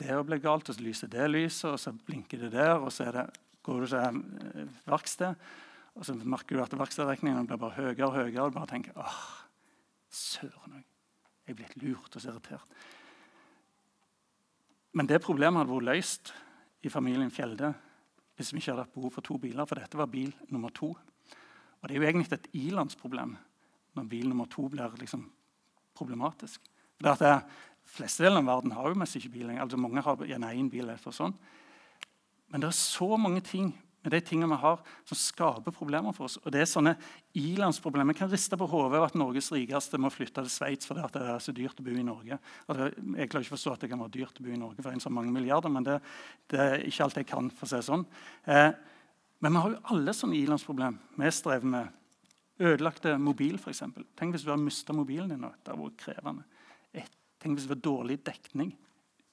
det 0.00 0.14
å 0.14 0.24
bli 0.26 0.38
galt, 0.42 0.68
og 0.68 0.76
så 0.76 0.84
lyser 0.84 1.10
det 1.10 1.30
lyset, 1.30 1.70
og 1.70 1.80
så 1.80 1.94
blinker 1.94 2.44
det 2.44 2.52
der, 2.56 2.76
og 2.76 2.90
så 2.92 3.08
er 3.08 3.18
det, 3.18 3.24
går 3.64 3.84
du 3.84 3.90
til 3.90 4.00
eh, 4.00 4.74
verksted, 4.88 5.46
og 5.94 6.06
så 6.06 6.16
merker 6.18 6.56
du 6.56 6.64
at 6.64 6.74
verkstedregningen 6.76 7.46
blir 7.48 7.60
bare 7.60 7.78
høyere 7.78 8.08
og 8.08 8.16
høyere, 8.18 8.42
og 8.42 8.52
du 8.52 8.58
bare 8.58 8.70
tenker 8.72 8.98
åh, 8.98 9.22
søren 10.10 10.80
òg. 10.80 10.84
Jeg 11.44 11.52
er 11.52 11.58
blitt 11.58 11.76
lurt 11.82 12.14
og 12.16 12.22
så 12.22 12.32
irritert. 12.32 12.76
Men 14.96 15.08
det 15.10 15.20
problemet 15.20 15.60
hadde 15.60 15.74
vært 15.74 15.88
løst 15.90 16.30
i 16.86 16.92
familien 16.92 17.32
Fjelde 17.34 17.74
hvis 18.34 18.50
vi 18.50 18.58
ikke 18.58 18.72
hadde 18.72 18.84
hatt 18.86 18.94
behov 18.94 19.12
for 19.14 19.26
to 19.26 19.36
biler, 19.38 19.66
for 19.68 19.78
dette 19.78 19.98
var 19.98 20.08
bil 20.10 20.32
nummer 20.50 20.72
to. 20.74 20.88
Og 20.90 21.84
det 21.86 21.94
er 21.94 22.00
jo 22.00 22.06
egentlig 22.08 22.32
et 22.34 22.48
ilandsproblem 22.56 23.36
når 23.94 24.08
bil 24.10 24.30
nummer 24.30 24.48
to 24.50 24.64
blir 24.72 24.96
liksom 24.98 25.28
problematisk. 25.94 26.64
For 26.98 27.06
det 27.06 27.28
at 27.28 27.46
Flestedelen 27.84 28.40
av 28.40 28.48
verden 28.48 28.72
har 28.74 28.88
jo 28.88 28.98
mest 28.98 29.18
ikke 29.18 29.34
bil. 29.34 29.50
Altså 29.60 29.78
Mange 29.78 30.02
har 30.02 30.22
gjerne 30.24 30.54
én 30.56 30.70
bil. 30.72 30.88
eller 30.88 31.12
sånn. 31.12 31.34
Men 32.54 32.62
det 32.62 32.68
er 32.70 32.76
så 32.78 33.16
mange 33.18 33.40
ting 33.42 33.72
med 34.04 34.12
de 34.14 34.20
tingene 34.22 34.52
vi 34.52 34.60
har, 34.62 34.82
som 35.08 35.18
skaper 35.18 35.74
problemer 35.74 36.14
for 36.14 36.28
oss. 36.28 36.36
Og 36.44 36.52
det 36.54 36.60
er 36.62 36.68
sånne 36.70 36.92
ilandsproblemer. 37.40 38.14
Vi 38.14 38.20
kan 38.20 38.30
riste 38.30 38.54
på 38.60 38.68
hodet 38.70 38.92
over 38.92 39.06
at 39.08 39.16
Norges 39.18 39.48
rikeste 39.50 39.98
må 39.98 40.10
flytte 40.12 40.44
til 40.44 40.52
Sveits 40.52 40.86
fordi 40.86 41.08
det 41.16 41.22
er 41.32 41.42
så 41.42 41.54
dyrt 41.56 41.80
å 41.82 41.86
bo 41.86 41.96
i 41.96 42.04
Norge. 42.06 42.38
Altså, 42.68 42.90
jeg 42.92 43.32
klarer 43.32 43.46
ikke 43.48 43.54
forstå 43.56 43.72
at 43.72 43.82
det 43.82 43.90
kan 43.90 44.04
være 44.04 44.14
dyrt 44.20 44.38
å 44.38 44.46
bo 44.46 44.52
i 44.54 44.60
Norge 44.60 44.84
for 44.84 44.94
en 44.94 45.02
så 45.02 45.10
mange 45.10 45.34
milliarder, 45.34 45.72
men 45.74 45.88
det, 45.88 45.98
det, 46.52 46.60
er 46.60 46.86
ikke 46.86 47.08
alt 47.08 47.18
jeg 47.18 47.30
kan. 47.32 47.50
for 47.58 47.66
å 47.66 47.72
si 47.72 47.82
sånn. 47.88 48.06
Eh, 48.44 48.70
men 49.42 49.56
vi 49.56 49.64
har 49.64 49.74
jo 49.74 49.82
alle 49.96 50.16
sånne 50.20 50.38
ilandsproblemer 50.44 51.24
vi 51.24 51.34
strever 51.34 51.74
med. 51.74 52.00
Ødelagte 52.62 53.16
mobil, 53.18 53.58
f.eks. 53.58 53.82
Tenk 54.14 54.36
hvis 54.36 54.46
du 54.46 54.52
har 54.54 54.62
mista 54.62 54.94
mobilen 54.94 55.32
din. 55.32 55.42
Det 55.42 55.72
har 55.72 55.80
vært 55.80 55.98
krevende. 56.04 56.46
Tenk 57.42 57.58
hvis 57.58 57.66
det 57.66 57.74
var 57.74 57.86
dårlig 57.88 58.20
dekning. 58.30 58.76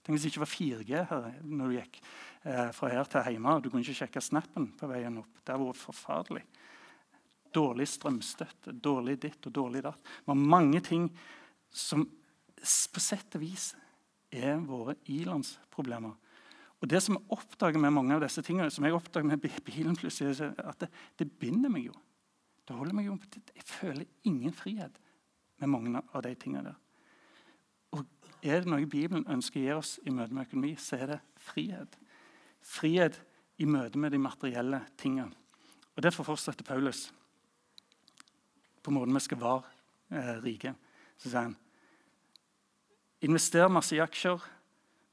Tenk 0.02 0.16
hvis 0.16 0.26
det 0.26 0.32
ikke 0.32 0.44
var 0.44 0.52
4G 0.52 1.04
her 1.12 1.28
når 1.46 1.70
du 1.70 1.76
gikk 1.78 2.00
eh, 2.02 2.72
fra 2.74 2.90
her 2.90 3.10
til 3.10 3.36
hjemme. 3.36 3.60
Du 3.62 3.70
kunne 3.70 3.86
ikke 3.86 4.00
sjekke 4.02 4.24
snappen 4.24 4.72
på 4.80 4.90
veien 4.90 5.20
opp. 5.22 5.36
Det 5.42 5.54
hadde 5.54 5.68
vært 5.68 5.82
forferdelig. 5.82 6.42
Dårlig 7.54 7.88
strømstøtte, 7.92 8.74
dårlig 8.74 9.20
ditt 9.28 9.46
og 9.50 9.54
dårlig 9.54 9.84
datt. 9.86 10.02
Det 10.02 10.32
var 10.32 10.42
mange 10.42 10.82
ting 10.86 11.10
som 11.70 12.08
på 12.62 13.04
sett 13.04 13.38
og 13.38 13.44
vis 13.44 13.72
er 14.32 14.58
våre 14.64 14.96
ilandsproblemer. 15.12 16.16
Og 16.82 16.90
Det 16.90 17.02
som 17.04 17.18
jeg 17.18 17.30
oppdager 17.36 17.78
med 17.78 17.94
mange 17.94 18.16
av 18.16 18.24
disse 18.24 18.42
tingene, 18.42 18.72
som 18.74 18.86
jeg 18.86 18.96
oppdager 18.98 19.28
med 19.28 19.42
bilen, 19.42 19.96
plutselig, 19.96 20.50
at 20.58 20.80
det, 20.82 20.90
det 21.20 21.30
binder 21.38 21.70
meg 21.70 21.92
jo. 21.92 21.98
Det 22.66 22.78
holder 22.78 22.96
meg 22.98 23.06
jo 23.06 23.18
Jeg 23.54 23.66
føler 23.66 24.06
ingen 24.24 24.54
frihet 24.54 24.98
med 25.62 25.70
mange 25.70 26.02
av 26.02 26.24
de 26.26 26.34
tingene 26.36 26.72
der. 26.72 26.81
Er 28.42 28.62
det 28.62 28.72
noe 28.72 28.88
Bibelen 28.90 29.28
ønsker 29.30 29.60
å 29.60 29.64
gi 29.64 29.74
oss 29.76 29.92
i 30.06 30.14
møte 30.14 30.34
med 30.34 30.48
økonomi, 30.48 30.74
så 30.80 30.98
er 30.98 31.14
det 31.14 31.20
frihet. 31.38 31.98
Frihet 32.66 33.20
i 33.62 33.68
møte 33.70 34.00
med 34.02 34.14
de 34.14 34.22
materielle 34.22 34.82
tingene. 34.98 35.34
Og 35.96 36.04
Derfor 36.04 36.26
fortsetter 36.26 36.66
Paulus 36.66 37.12
på 38.82 38.94
måten 38.94 39.14
vi 39.14 39.22
skal 39.22 39.38
være 39.38 39.62
eh, 40.10 40.38
rike. 40.42 40.74
Så 41.18 41.30
sier 41.30 41.46
han 41.46 41.58
Invester 43.22 43.68
masse 43.70 43.94
i 43.94 44.02
aksjer, 44.02 44.42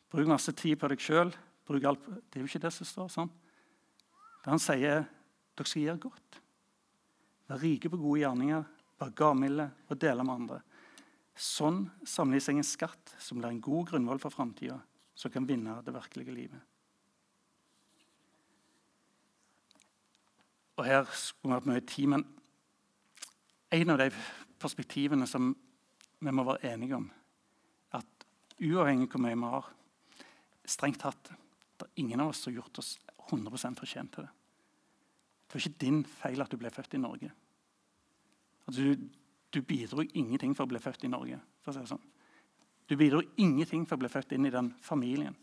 bruk 0.09 0.31
masse 0.31 0.55
tid 0.57 0.79
på 0.81 0.88
deg 0.88 1.03
sjøl. 1.05 1.35
Det 1.69 1.83
er 1.85 2.41
jo 2.41 2.49
ikke 2.49 2.62
det 2.62 2.71
som 2.73 2.88
står 2.88 3.11
sånn. 3.12 3.33
Det 4.41 4.49
han 4.49 4.62
sier, 4.62 5.03
dere 5.53 5.69
skal 5.69 5.83
gjøre 5.83 6.01
godt. 6.07 6.38
Være 7.51 7.61
rike 7.61 7.91
på 7.93 8.01
gode 8.01 8.23
gjerninger, 8.23 8.64
være 9.03 9.17
gavmilde 9.21 9.67
og 9.91 10.01
dele 10.01 10.25
med 10.25 10.35
andre. 10.41 10.62
Sånn 11.38 11.85
samler 12.03 12.40
de 12.40 12.44
seg 12.44 12.59
en 12.59 12.66
skatt 12.66 13.12
som 13.22 13.38
blir 13.38 13.53
en 13.53 13.62
god 13.62 13.92
grunnvoll 13.92 14.18
for 14.22 14.35
framtida, 14.35 14.81
som 15.14 15.31
kan 15.31 15.46
vinne 15.46 15.77
det 15.87 15.94
virkelige 15.94 16.35
livet. 16.35 16.64
Og 20.79 20.85
Her 20.87 21.07
skulle 21.14 21.53
vi 21.53 21.59
hatt 21.59 21.70
mye 21.70 21.87
tid, 21.87 22.11
men 22.11 22.27
en 23.74 23.94
av 23.94 23.98
de 24.03 24.11
perspektivene 24.59 25.27
som 25.31 25.53
vi 26.18 26.35
må 26.35 26.44
være 26.46 26.72
enige 26.72 26.98
om, 26.98 27.07
at 27.94 28.27
uavhengig 28.59 29.07
av 29.09 29.14
hvor 29.14 29.22
mye 29.22 29.38
vi 29.38 29.53
har, 29.55 29.70
strengt 30.68 31.01
tatt 31.03 31.31
det 31.79 31.87
er 31.87 32.03
ingen 32.03 32.20
av 32.20 32.33
oss 32.33 32.42
som 32.42 32.53
har 32.53 32.59
gjort 32.59 32.81
oss 32.83 32.96
100 33.29 33.77
fortjent 33.79 34.11
til 34.14 34.27
det. 34.27 34.33
Det 35.46 35.55
var 35.55 35.62
ikke 35.62 35.81
din 35.85 36.01
feil 36.05 36.42
at 36.42 36.51
du 36.51 36.59
ble 36.61 36.72
født 36.74 36.96
i 36.98 37.01
Norge. 37.01 37.31
At 38.66 38.77
du, 38.77 38.96
du 39.54 39.62
bidro 39.62 40.04
ingenting 40.12 40.54
for 40.54 40.66
å 40.66 40.72
bli 40.72 40.80
født 40.82 41.04
i 41.04 41.12
Norge. 41.12 41.40
for 41.62 41.72
å 41.72 41.74
si 41.74 41.80
det 41.80 41.88
sånn. 41.88 42.06
Du 42.88 42.96
bidro 42.96 43.22
ingenting 43.37 43.87
for 43.87 43.96
å 43.96 44.02
bli 44.02 44.08
født 44.08 44.32
inn 44.32 44.46
i 44.46 44.50
den 44.50 44.74
familien. 44.80 45.37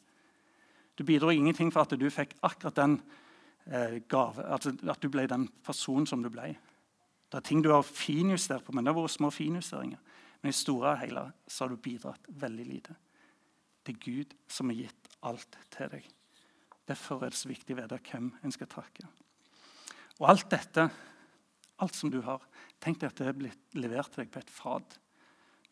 Du 0.95 1.03
bidro 1.03 1.31
ingenting 1.31 1.71
for 1.71 1.81
at 1.81 1.99
du 1.99 2.09
fikk 2.09 2.33
akkurat 2.41 2.75
den 2.75 3.01
eh, 3.67 3.99
gave, 4.07 4.45
altså 4.45 4.73
at 4.89 5.01
du 5.01 5.09
ble 5.09 5.27
den 5.27 5.47
personen 5.63 6.07
som 6.07 6.23
du 6.23 6.29
ble. 6.29 6.55
Det 7.29 7.37
er 7.37 7.45
ting 7.45 7.61
du 7.61 7.71
har 7.73 7.83
finjustert 7.83 8.63
på, 8.63 8.73
men 8.73 8.85
det 8.85 8.93
har 8.93 9.01
vært 9.01 9.17
små 9.17 9.31
finjusteringer. 9.33 9.99
Men 10.41 10.53
i 10.53 10.55
store 10.55 10.93
og 10.93 11.01
hele 11.01 11.25
så 11.47 11.65
har 11.65 11.73
du 11.73 11.81
bidratt 11.81 12.29
veldig 12.29 12.65
lite. 12.65 12.95
Det 13.85 13.95
er 13.95 14.03
Gud 14.05 14.33
som 14.47 14.69
har 14.69 14.79
gitt 14.85 15.09
alt 15.25 15.57
til 15.73 15.89
deg. 15.91 16.07
Derfor 16.85 17.23
er 17.25 17.33
det 17.33 17.39
så 17.39 17.49
viktig 17.49 17.75
å 17.75 17.81
vite 17.81 18.01
hvem 18.11 18.31
en 18.45 18.53
skal 18.53 18.69
takke. 18.69 19.07
Og 20.21 20.29
alt 20.29 20.47
dette, 20.53 20.87
alt 21.83 21.95
som 21.95 22.11
du 22.11 22.21
har, 22.23 22.43
tenk 22.79 23.01
deg 23.01 23.11
at 23.11 23.19
det 23.19 23.27
er 23.29 23.38
blitt 23.38 23.75
levert 23.77 24.13
til 24.13 24.23
deg 24.23 24.31
på 24.33 24.43
et 24.43 24.53
fat. 24.53 24.99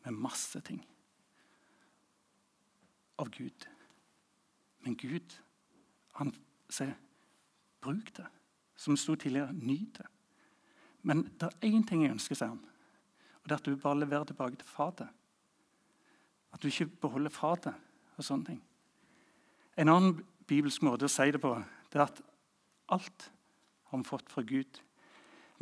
med 0.03 0.19
masse 0.19 0.59
ting 0.61 0.81
av 3.17 3.29
Gud. 3.29 3.67
Men 4.83 4.97
Gud, 4.99 5.35
han 6.19 6.33
sier, 6.67 6.97
bruk 7.79 8.11
det. 8.17 8.25
Som 8.75 8.97
det 8.97 8.99
sto 8.99 9.15
tidligere, 9.15 9.53
nyt 9.53 9.97
det. 9.97 10.07
Men 11.03 11.23
det 11.39 11.47
er 11.47 11.69
én 11.69 11.87
ting 11.87 12.03
jeg 12.03 12.11
ønsker, 12.11 12.35
sier 12.35 12.51
han. 12.51 12.59
Og 13.43 13.47
det 13.47 13.55
er 13.55 13.61
at 13.61 13.67
du 13.67 13.75
bare 13.75 13.99
leverer 13.99 14.27
tilbake 14.27 14.59
til 14.59 14.67
fatet. 14.67 15.07
At 16.51 16.61
du 16.61 16.67
ikke 16.67 16.89
beholder 17.05 17.31
fatet 17.31 17.73
og 18.17 18.23
sånne 18.23 18.51
ting. 18.51 18.61
En 19.77 19.89
annen 19.89 20.19
bibelsk 20.47 20.83
måte 20.85 21.07
å 21.07 21.11
si 21.11 21.31
det 21.31 21.41
på 21.41 21.55
det 21.93 21.99
er 21.99 22.05
at 22.07 22.21
alt 22.93 23.29
har 23.89 24.01
vi 24.01 24.07
fått 24.07 24.31
fra 24.31 24.43
Gud. 24.47 24.79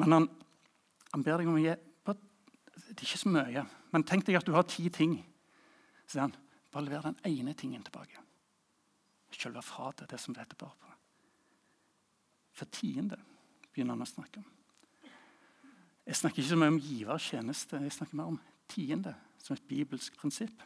Men 0.01 0.17
han, 0.17 0.27
han 1.13 1.23
ber 1.25 1.41
deg 1.41 1.49
om 1.51 1.59
å 1.59 1.61
gi 1.61 1.73
Det 2.11 2.97
er 2.97 3.05
ikke 3.05 3.21
så 3.21 3.31
mye. 3.31 3.65
Men 3.93 4.05
tenk 4.07 4.25
deg 4.27 4.39
at 4.39 4.47
du 4.47 4.55
har 4.55 4.67
ti 4.67 4.89
ting. 4.93 5.19
Så 6.05 6.15
sier 6.15 6.25
han 6.25 6.35
bare 6.71 6.87
lever 6.87 7.11
den 7.11 7.19
ene 7.31 7.53
tingen 7.57 7.83
tilbake. 7.83 8.19
Selve 9.31 9.63
fatet, 9.63 10.09
det 10.11 10.19
som 10.19 10.35
dette 10.35 10.57
bar 10.59 10.73
på. 10.75 10.89
For 12.55 12.67
tiende 12.71 13.17
begynner 13.71 13.95
han 13.95 14.05
å 14.05 14.09
snakke 14.09 14.41
om. 14.41 14.47
Jeg 16.05 16.19
snakker 16.19 16.41
ikke 16.41 16.51
så 16.51 16.59
mye 16.59 16.73
om 16.73 16.81
givertjeneste, 16.81 17.79
jeg 17.79 17.95
snakker 17.95 18.19
mer 18.19 18.31
om 18.33 18.39
tiende 18.71 19.13
som 19.41 19.55
et 19.55 19.67
bibelsk 19.69 20.17
prinsipp. 20.19 20.63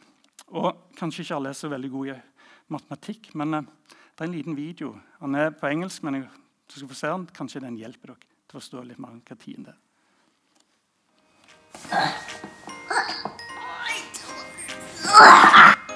Og 0.48 0.88
Kanskje 0.98 1.24
ikke 1.24 1.38
alle 1.38 1.52
er 1.52 1.58
så 1.58 1.70
veldig 1.70 1.90
gode 1.92 2.16
i 2.16 2.46
matematikk, 2.74 3.30
men 3.38 3.60
uh, 3.60 3.68
det 4.16 4.24
er 4.24 4.28
en 4.28 4.34
liten 4.34 4.58
video. 4.58 4.94
Han 5.20 5.38
er 5.38 5.52
på 5.54 5.70
engelsk, 5.70 6.02
men 6.06 6.20
jeg, 6.20 6.30
skal 6.68 6.90
få 6.90 6.98
se 6.98 7.12
den. 7.12 7.28
kanskje 7.36 7.62
den 7.62 7.78
hjelper 7.78 8.14
dere 8.14 8.35
til 8.50 8.94
hva 8.98 9.34
tiende 9.44 9.70
er. 9.70 9.82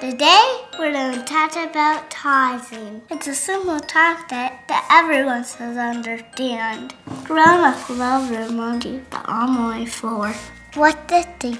Today, 0.00 0.44
we're 0.78 0.92
going 0.92 1.12
to 1.12 1.22
talk 1.24 1.54
about 1.56 2.10
tithing. 2.10 3.02
It's 3.10 3.26
a 3.26 3.34
simple 3.34 3.78
topic 3.80 4.52
that 4.68 4.88
everyone 4.90 5.44
should 5.44 5.76
understand. 5.76 6.94
Grown 7.24 7.60
ups 7.64 7.90
love 7.90 8.52
money, 8.52 9.02
but 9.10 9.22
I'm 9.26 9.58
only 9.58 9.86
four. 9.86 10.32
What 10.74 10.96
the 11.08 11.22
thing? 11.38 11.58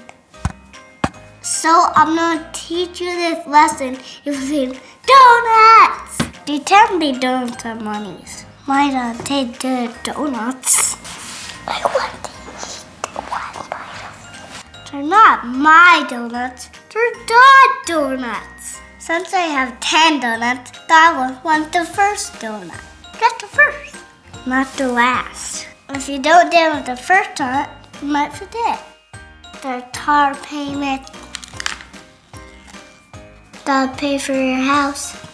So 1.43 1.69
I'm 1.95 2.15
going 2.15 2.39
to 2.39 2.49
teach 2.53 2.99
you 2.99 3.15
this 3.15 3.45
lesson 3.45 3.97
using 4.23 4.79
donuts. 5.05 6.17
They 6.47 6.59
can 6.59 6.97
be 6.97 7.11
donuts 7.11 7.65
or 7.65 7.75
monies. 7.75 8.45
Why 8.65 8.91
don't 8.91 9.17
they 9.25 9.45
do 9.45 9.89
donuts? 10.03 10.95
I 11.67 11.81
want 11.81 12.13
to 12.23 12.29
eat 12.29 12.85
one 13.09 13.25
bite 13.25 13.57
of 13.57 14.91
They're 14.91 15.01
not 15.01 15.47
my 15.47 16.05
donuts. 16.07 16.69
They're 16.93 17.13
dog 17.25 17.69
donuts. 17.87 18.79
Since 18.99 19.33
I 19.33 19.49
have 19.49 19.79
10 19.79 20.19
donuts, 20.19 20.71
I 20.87 21.11
will 21.17 21.41
want 21.43 21.73
the 21.73 21.85
first 21.85 22.33
donut. 22.33 22.79
Get 23.19 23.39
the 23.39 23.47
first, 23.47 23.95
not 24.45 24.71
the 24.77 24.89
last. 24.89 25.67
If 25.89 26.07
you 26.07 26.19
don't 26.19 26.51
deal 26.51 26.75
with 26.75 26.85
the 26.85 26.95
first 26.95 27.31
donut, 27.31 27.67
you 27.99 28.09
might 28.09 28.31
forget. 28.31 28.79
The 29.63 29.83
car 29.91 30.35
payment, 30.35 31.09
the 33.65 33.91
pay 33.97 34.19
for 34.19 34.33
your 34.33 34.57
house. 34.57 35.30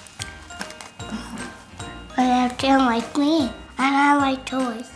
But 2.17 2.25
I 2.25 2.49
have 2.49 2.58
children 2.58 2.86
like 2.88 3.15
me, 3.15 3.41
and 3.77 3.95
I 3.95 4.17
like 4.17 4.43
toys. 4.43 4.89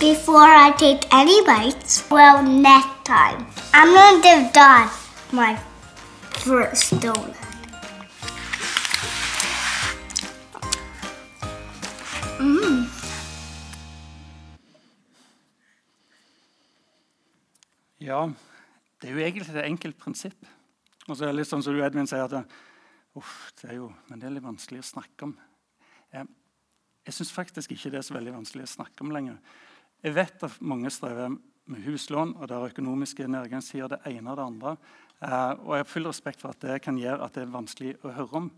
Before 0.00 0.50
I 0.50 0.72
take 0.76 1.06
any 1.14 1.44
bites, 1.46 2.02
well, 2.10 2.42
next 2.42 3.04
time, 3.04 3.46
I'm 3.72 3.94
gonna 3.94 4.20
give 4.20 4.52
Dad 4.52 4.90
my 5.30 5.56
first 6.42 6.94
donut. 7.00 7.36
Mmm. 12.40 12.90
Ja, 18.00 18.26
det 19.00 19.08
er 19.08 19.12
jo 19.12 19.18
egentlig 19.18 19.48
et 19.48 19.64
enkelt 19.70 19.98
prinsipp. 19.98 20.46
Og 21.08 21.16
så 21.16 21.24
er 21.24 21.28
det 21.28 21.36
litt 21.44 21.48
sånn 21.48 21.62
som 21.62 21.78
du 21.78 21.84
Edvin 21.84 22.10
sier, 22.10 22.24
at 22.26 22.50
uff, 23.18 23.52
det 23.60 23.70
er 23.70 23.78
jo, 23.78 23.90
men 24.08 24.20
det 24.20 24.28
er 24.28 24.34
litt 24.36 24.46
vanskelig 24.46 24.82
å 24.82 24.90
snakke 24.94 25.28
om. 25.28 25.34
Jeg, 26.14 26.28
jeg 27.06 27.16
syns 27.16 27.32
faktisk 27.34 27.74
ikke 27.74 27.92
det 27.92 28.00
er 28.00 28.06
så 28.06 28.16
veldig 28.16 28.34
vanskelig 28.36 28.66
å 28.66 28.74
snakke 28.74 29.04
om 29.04 29.12
lenger. 29.14 29.38
Jeg 30.04 30.16
vet 30.16 30.46
at 30.46 30.60
mange 30.64 30.90
strever 30.92 31.36
med 31.70 31.84
huslån, 31.86 32.34
og 32.36 32.48
der 32.50 32.66
økonomiske 32.68 33.26
nedgangstider, 33.30 33.94
det 33.94 34.12
ene 34.12 34.32
og 34.32 34.38
det 34.38 34.44
andre. 34.44 34.74
Eh, 35.24 35.52
og 35.64 35.70
jeg 35.76 35.84
har 35.84 35.88
full 35.88 36.08
respekt 36.10 36.44
for 36.44 36.52
at 36.52 36.60
det 36.64 36.82
kan 36.84 36.98
gjøre 37.00 37.24
at 37.24 37.36
det 37.36 37.44
er 37.44 37.54
vanskelig 37.54 37.94
å 38.04 38.12
høre 38.18 38.40
om. 38.42 38.50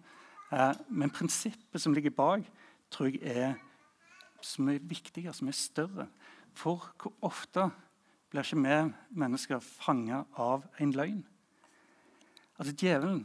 Eh, 0.51 0.73
men 0.88 1.12
prinsippet 1.14 1.83
som 1.83 1.95
ligger 1.95 2.14
bak, 2.16 2.49
tror 2.90 3.12
jeg 3.12 3.23
er 3.23 3.55
så 4.42 4.62
mye 4.62 4.83
viktigere, 4.83 5.35
så 5.35 5.47
mye 5.47 5.59
større. 5.59 6.09
For 6.57 6.88
hvor 6.99 7.14
ofte 7.27 7.69
blir 8.33 8.47
ikke 8.47 8.62
vi 8.62 8.77
mennesker 9.23 9.62
fanga 9.62 10.25
av 10.35 10.66
en 10.83 10.95
løgn? 10.97 11.23
Altså 12.57 12.73
Djevelen 12.73 13.25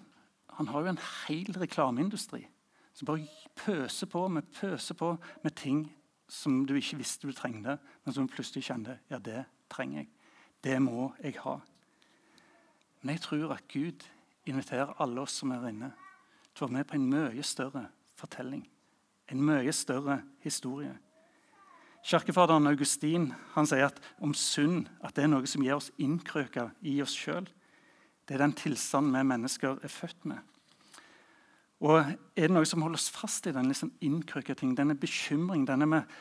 han 0.58 0.68
har 0.68 0.84
jo 0.84 0.92
en 0.92 1.04
hel 1.28 1.54
reklameindustri 1.58 2.46
som 2.94 3.08
bare 3.08 3.28
pøser 3.56 4.10
på 4.12 4.26
med, 4.28 4.48
pøser 4.60 4.98
på 5.00 5.14
med 5.44 5.56
ting 5.56 5.86
som 6.32 6.66
du 6.68 6.76
ikke 6.76 7.00
visste 7.00 7.28
du 7.28 7.36
trengte, 7.36 7.78
men 8.06 8.14
som 8.14 8.28
du 8.28 8.34
plutselig 8.34 8.66
kjente 8.68 8.98
ja, 9.12 9.20
det 9.20 9.46
trenger 9.72 10.04
jeg. 10.04 10.10
Det 10.64 10.78
må 10.84 11.12
jeg 11.24 11.40
ha. 11.44 11.58
Men 13.02 13.16
jeg 13.16 13.24
tror 13.26 13.56
at 13.56 13.68
Gud 13.72 14.06
inviterer 14.46 14.94
alle 15.02 15.24
oss 15.24 15.40
som 15.42 15.52
er 15.56 15.70
inne, 15.72 15.92
til 16.54 16.66
å 16.66 16.68
være 16.68 16.78
med 16.78 16.90
på 16.90 16.98
en 16.98 17.08
mye 17.10 17.46
større 17.48 17.86
fortelling. 18.20 18.66
En 19.32 19.44
mye 19.44 19.72
større 19.74 20.22
historie. 20.44 20.94
Kirkefaderen 22.04 22.68
Augustin 22.68 23.30
han 23.54 23.68
sier 23.70 23.88
at 23.88 24.00
om 24.20 24.34
synd 24.38 24.90
at 25.06 25.16
det 25.16 25.26
er 25.26 25.32
noe 25.32 25.48
som 25.50 25.64
gjør 25.64 25.82
oss 25.82 25.92
innkrøka 26.02 26.72
i 26.82 26.98
oss 27.04 27.14
sjøl. 27.16 27.48
Det 28.32 28.38
er 28.38 28.46
den 28.46 28.54
tilstanden 28.56 29.12
vi 29.12 29.28
mennesker 29.28 29.82
er 29.84 29.92
født 29.92 30.26
med. 30.32 30.38
Og 31.84 31.98
Er 32.00 32.46
det 32.48 32.54
noe 32.54 32.68
som 32.70 32.80
holder 32.80 32.96
oss 32.96 33.10
fast 33.12 33.48
i 33.50 33.52
den 33.52 33.68
liksom 33.68 33.90
innkrøka 34.00 34.54
ting, 34.56 34.72
denne 34.78 34.96
bekymring, 34.96 35.66
denne 35.68 35.84
med 35.84 36.14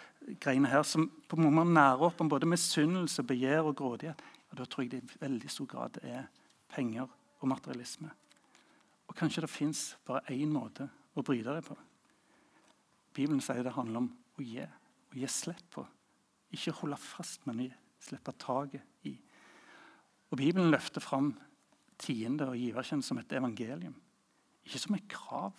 greiene 0.43 0.67
her, 0.67 0.83
som 0.83 1.05
på 1.29 1.37
en 1.39 1.47
måte 1.55 1.71
nærer 1.71 2.03
opp 2.09 2.21
om 2.21 2.29
både 2.29 2.49
misunnelse, 2.51 3.23
begjær 3.23 3.63
og 3.63 3.77
grådighet, 3.79 4.19
ja, 4.19 4.57
da 4.59 4.67
tror 4.67 4.83
jeg 4.83 4.91
det 4.91 4.99
i 5.05 5.21
veldig 5.21 5.51
stor 5.55 5.69
grad 5.71 5.99
er 6.03 6.25
penger 6.75 7.07
og 7.39 7.49
materialisme. 7.53 8.11
Og 9.07 9.15
kanskje 9.15 9.45
det 9.45 9.51
fins 9.53 9.85
bare 10.05 10.35
én 10.35 10.51
måte 10.51 10.89
å 11.15 11.23
bryte 11.23 11.55
det 11.55 11.63
på. 11.69 11.77
Bibelen 13.15 13.39
sier 13.45 13.63
det 13.63 13.77
handler 13.77 14.03
om 14.03 14.09
å 14.11 14.43
gi 14.43 14.65
å 14.67 15.15
gi 15.15 15.31
slipp 15.31 15.63
på. 15.77 15.87
Ikke 16.59 16.75
holde 16.81 16.99
fast, 16.99 17.47
men 17.47 17.69
slippe 18.03 18.35
taket 18.35 19.07
i. 19.07 19.15
Og 20.33 20.43
Bibelen 20.43 20.75
løfter 20.75 21.07
fram 21.07 21.37
tiende 22.01 22.49
og 22.49 22.59
giverkjent 22.59 23.07
som 23.07 23.21
et 23.21 23.33
evangelium. 23.37 23.97
Ikke 24.65 24.81
som 24.83 24.97
et 24.97 25.09
krav. 25.11 25.53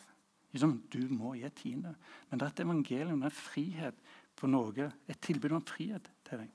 Ikke 0.50 0.64
som 0.66 0.78
du 0.94 1.02
må 1.14 1.36
gi 1.38 1.50
tiende. 1.56 1.94
Men 2.30 2.40
det 2.40 2.48
er 2.48 2.56
et 2.56 2.64
evangelium, 2.66 3.22
det 3.22 3.32
er 3.32 3.38
frihet 3.38 4.02
på 4.36 4.50
noe, 4.50 4.90
et 5.08 5.22
tilbud 5.22 5.54
om 5.58 5.64
frihet 5.66 6.10
til 6.28 6.44
deg. 6.44 6.52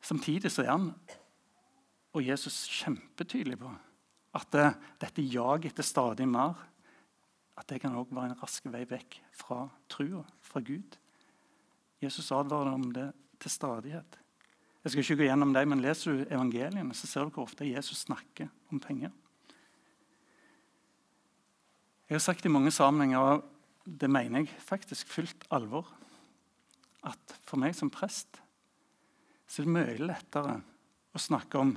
Samtidig 0.00 0.50
så 0.52 0.64
er 0.64 0.72
han 0.72 0.92
og 2.10 2.24
Jesus 2.26 2.64
kjempetydelig 2.80 3.58
på 3.60 3.70
at 4.38 4.52
det, 4.54 4.66
dette 5.02 5.22
jaget 5.26 5.70
etter 5.70 5.86
stadig 5.86 6.26
mer 6.28 6.58
at 7.58 7.68
det 7.70 7.80
kan 7.82 7.94
også 7.98 8.16
være 8.16 8.32
en 8.32 8.40
rask 8.40 8.66
vei 8.72 8.82
vekk 8.88 9.18
fra 9.36 9.64
trua, 9.90 10.22
fra 10.40 10.62
Gud. 10.64 10.96
Jesus 12.00 12.30
advarer 12.32 12.72
om 12.72 12.86
det 12.94 13.10
til 13.42 13.52
stadighet. 13.52 14.16
Jeg 14.80 14.92
skal 14.92 15.04
ikke 15.04 15.16
gå 15.20 15.26
gjennom 15.28 15.52
det, 15.52 15.66
men 15.68 15.82
Leser 15.84 16.14
du 16.14 16.22
evangeliene, 16.32 16.94
så 16.96 17.08
ser 17.08 17.26
du 17.26 17.34
hvor 17.34 17.44
ofte 17.44 17.68
Jesus 17.68 18.06
snakker 18.06 18.48
om 18.72 18.80
penger. 18.80 19.12
Jeg 22.08 22.16
har 22.16 22.24
sagt 22.24 22.46
i 22.48 22.52
mange 22.52 22.72
sammenhenger, 22.74 23.18
og 23.18 23.44
det 23.84 24.10
mener 24.10 24.42
jeg 24.42 24.62
faktisk 24.64 25.08
fullt 25.08 25.44
alvor, 25.52 25.86
at 27.06 27.36
for 27.48 27.60
meg 27.60 27.76
som 27.76 27.92
prest 27.92 28.40
så 29.50 29.62
er 29.62 29.66
det 29.66 29.74
mye 29.74 30.00
lettere 30.02 30.56
å 31.10 31.20
snakke 31.20 31.58
om 31.58 31.72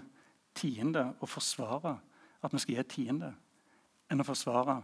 tiende 0.53 1.07
og 1.19 1.29
forsvare 1.31 1.95
at 2.43 2.53
vi 2.53 2.61
skal 2.61 2.75
gi 2.77 2.87
tiende, 2.91 3.31
enn 4.11 4.21
å 4.21 4.27
forsvare 4.27 4.79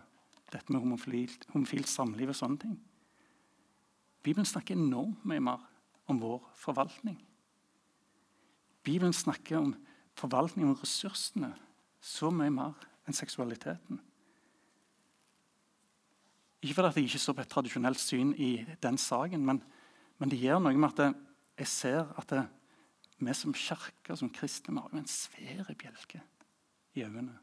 dette 0.49 0.73
med 0.73 0.81
homofilt, 0.81 1.45
homofilt 1.53 1.89
samliv 1.91 2.31
og 2.31 2.39
sånne 2.39 2.63
ting. 2.63 2.77
Bibelen 4.25 4.47
snakker 4.47 4.77
enormt 4.77 5.25
mye 5.27 5.43
mer 5.43 5.65
om 6.09 6.21
vår 6.21 6.41
forvaltning. 6.57 7.19
Bibelen 8.89 9.13
snakker 9.13 9.59
om 9.59 9.73
forvaltning 10.17 10.69
av 10.71 10.79
ressursene 10.81 11.53
så 12.01 12.31
mye 12.33 12.51
mer 12.53 12.87
enn 13.05 13.17
seksualiteten. 13.17 13.99
Ikke 16.59 16.75
fordi 16.75 17.03
jeg 17.03 17.09
ikke 17.09 17.21
står 17.23 17.37
på 17.37 17.43
et 17.45 17.51
tradisjonelt 17.53 18.01
syn 18.01 18.31
i 18.35 18.51
den 18.83 18.97
saken, 18.99 19.45
men, 19.45 19.61
men 20.19 20.31
det 20.31 20.39
gjør 20.41 20.63
noe 20.63 20.79
med 20.79 20.89
at 20.89 21.19
jeg 21.59 21.71
ser 21.71 22.09
at 22.19 22.33
det, 22.33 22.47
vi 23.19 23.35
som 23.35 23.55
kirke 23.55 24.15
som 24.15 24.31
kristne 24.31 24.73
vi 24.73 24.79
har 24.79 24.93
jo 24.93 25.01
en 25.01 25.11
svær 25.11 25.71
bjelke 25.79 26.21
i 26.95 27.03
øynene. 27.03 27.35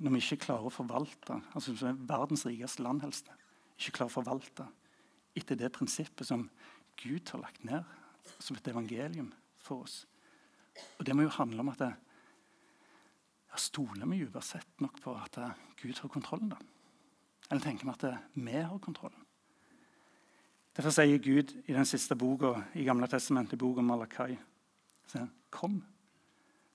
Når 0.00 0.14
vi 0.16 0.22
ikke 0.24 0.46
klarer 0.48 0.68
å 0.68 0.74
forvalte, 0.74 1.38
altså 1.54 1.76
som 1.76 1.92
er 1.92 2.06
verdens 2.08 2.44
rikeste 2.48 2.82
land 2.82 3.04
helst, 3.04 3.28
ikke 3.78 4.00
klarer 4.00 4.10
å 4.10 4.16
forvalte 4.16 4.66
etter 5.36 5.58
det 5.60 5.70
prinsippet 5.76 6.26
som 6.26 6.48
Gud 7.00 7.30
har 7.30 7.44
lagt 7.44 7.64
ned 7.68 7.84
som 8.40 8.56
et 8.56 8.72
evangelium 8.72 9.30
for 9.64 9.84
oss. 9.84 10.04
Og 10.98 11.06
Det 11.06 11.16
må 11.16 11.26
jo 11.26 11.36
handle 11.36 11.60
om 11.60 11.72
at 11.72 11.82
det, 11.82 11.92
ja, 13.50 13.60
Stoler 13.60 14.06
vi 14.10 14.24
uansett 14.26 14.80
nok 14.82 15.00
på 15.02 15.14
at 15.14 15.38
Gud 15.80 16.00
har 16.00 16.08
kontrollen? 16.08 16.48
da? 16.50 16.58
Eller 17.50 17.62
tenker 17.62 17.86
vi 17.86 17.94
at 17.94 18.20
vi 18.34 18.52
har 18.52 18.78
kontrollen? 18.78 19.20
Derfor 20.74 20.90
sier 20.90 21.18
Gud 21.22 21.52
i 21.68 21.72
den 21.72 21.86
siste 21.86 22.16
boka 22.18 22.56
i 22.74 22.84
Gamle 22.84 23.06
testamentet, 23.06 23.58
boka 23.58 23.82
Malakai, 23.82 24.36
Kom 25.50 25.84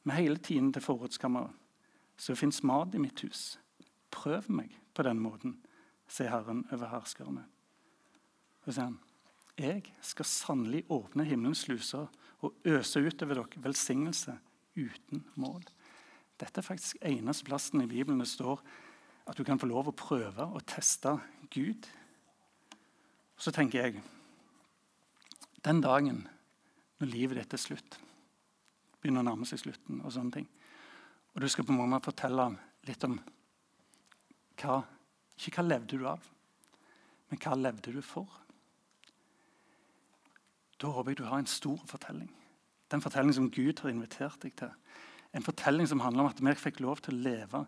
med 0.04 0.15
hele 0.15 0.38
tiden 0.38 0.73
til 0.73 0.82
forrådskammeret, 0.82 1.52
så 2.17 2.36
fins 2.36 2.63
mat 2.63 2.95
i 2.95 2.97
mitt 2.97 3.19
hus. 3.21 3.60
Prøv 4.12 4.47
meg 4.47 4.71
på 4.95 5.04
den 5.04 5.19
måten, 5.19 5.58
sier 6.08 6.32
Herren 6.32 6.63
over 6.71 6.88
herskerne. 6.88 7.43
Og 8.65 8.73
sier 8.73 8.86
han, 8.86 8.99
Jeg 9.60 9.84
skal 10.02 10.25
sannelig 10.25 10.86
åpne 10.89 11.25
himmelens 11.28 11.65
sluser 11.67 12.08
og 12.45 12.56
øse 12.65 13.02
utover 13.04 13.41
dere 13.41 13.63
velsignelse 13.63 14.36
uten 14.80 15.25
mål. 15.36 15.63
Dette 16.39 16.62
er 16.62 16.65
faktisk 16.65 17.02
eneste 17.04 17.47
plassen 17.47 17.84
i 17.84 17.89
Bibelen 17.89 18.21
det 18.21 18.30
står 18.32 18.62
at 19.30 19.38
du 19.38 19.43
kan 19.43 19.60
få 19.60 19.67
lov 19.69 19.91
å 19.91 19.97
prøve 19.97 20.45
å 20.56 20.62
teste 20.65 21.17
Gud. 21.52 21.88
Og 23.36 23.43
så 23.43 23.54
tenker 23.56 23.84
jeg 23.84 24.04
Den 25.60 25.82
dagen 25.84 26.23
når 26.99 27.10
livet 27.12 27.36
ditt 27.36 27.54
er 27.54 27.60
slutt, 27.60 27.97
begynner 29.02 29.19
å 29.19 29.28
nærme 29.28 29.47
seg 29.47 29.60
slutten, 29.60 29.99
og 29.99 30.13
sånne 30.15 30.32
ting, 30.38 30.45
og 31.36 31.41
du 31.43 31.47
skal 31.52 31.65
på 31.67 31.73
en 31.75 31.91
måte 31.91 32.08
fortelle 32.08 32.45
litt 32.88 33.04
om 33.04 33.17
hva 34.60 34.82
Ikke 35.39 35.62
hva 35.62 35.67
levde 35.69 35.95
du 35.99 36.08
av, 36.08 36.23
men 37.30 37.39
hva 37.39 37.54
levde 37.56 37.93
du 37.95 38.02
for? 38.04 38.28
Da 40.80 40.92
håper 40.94 41.12
jeg 41.12 41.20
du 41.20 41.28
har 41.28 41.42
en 41.42 41.50
stor 41.50 41.80
fortelling. 41.89 42.30
Den 42.89 43.04
fortellingen 43.04 43.36
som 43.36 43.52
Gud 43.52 43.82
har 43.84 43.92
invitert 43.92 44.39
deg 44.42 44.56
til. 44.58 44.72
En 45.30 45.46
fortelling 45.46 45.86
som 45.86 46.00
handler 46.02 46.24
om 46.24 46.30
at 46.32 46.39
vi 46.42 46.54
fikk 46.58 46.80
lov 46.82 47.04
til 47.06 47.13
å 47.13 47.22
leve 47.22 47.60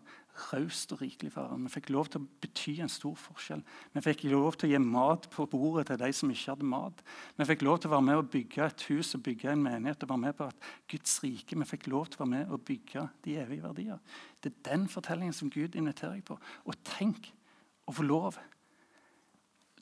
raust 0.48 0.90
og 0.94 1.02
rikelig 1.04 1.30
for 1.30 1.46
Herren. 1.46 1.68
Vi 1.68 1.70
fikk 1.76 1.92
lov 1.94 2.08
til 2.10 2.22
å 2.22 2.40
bety 2.42 2.72
en 2.82 2.90
stor 2.90 3.14
forskjell. 3.20 3.62
Vi 3.94 4.02
fikk 4.02 4.24
lov 4.32 4.56
til 4.58 4.66
å 4.66 4.72
gi 4.72 4.80
mat 4.82 5.28
på 5.30 5.46
bordet 5.52 5.86
til 5.90 6.00
de 6.00 6.08
som 6.16 6.32
ikke 6.32 6.56
hadde 6.56 6.66
mat. 6.72 7.04
Vi 7.38 7.46
fikk 7.52 7.62
lov 7.68 7.78
til 7.78 7.92
å 7.92 7.94
være 7.94 8.06
med 8.08 8.18
og 8.18 8.32
bygge 8.32 8.66
et 8.66 8.86
hus 8.90 9.14
og 9.14 9.22
bygge 9.28 9.52
en 9.52 9.62
menighet 9.62 10.02
og 10.02 10.10
være 10.10 10.24
med 10.24 10.36
på 10.40 10.50
at 10.50 10.68
Guds 10.90 11.14
rike. 11.22 11.60
Vi 11.62 11.70
fikk 11.70 11.86
lov 11.92 12.10
til 12.10 12.18
å 12.18 12.24
være 12.24 12.32
med 12.34 12.56
og 12.56 12.66
bygge 12.66 13.06
de 13.28 13.38
evige 13.44 13.66
verdier. 13.68 14.18
Det 14.42 14.50
er 14.50 14.68
den 14.72 14.90
fortellingen 14.90 15.38
som 15.38 15.52
Gud 15.52 15.78
inviterer 15.78 16.16
deg 16.16 16.26
på. 16.26 16.40
Og 16.66 16.82
tenk 16.96 17.30
å 17.86 17.94
få 17.94 18.08
lov 18.08 18.42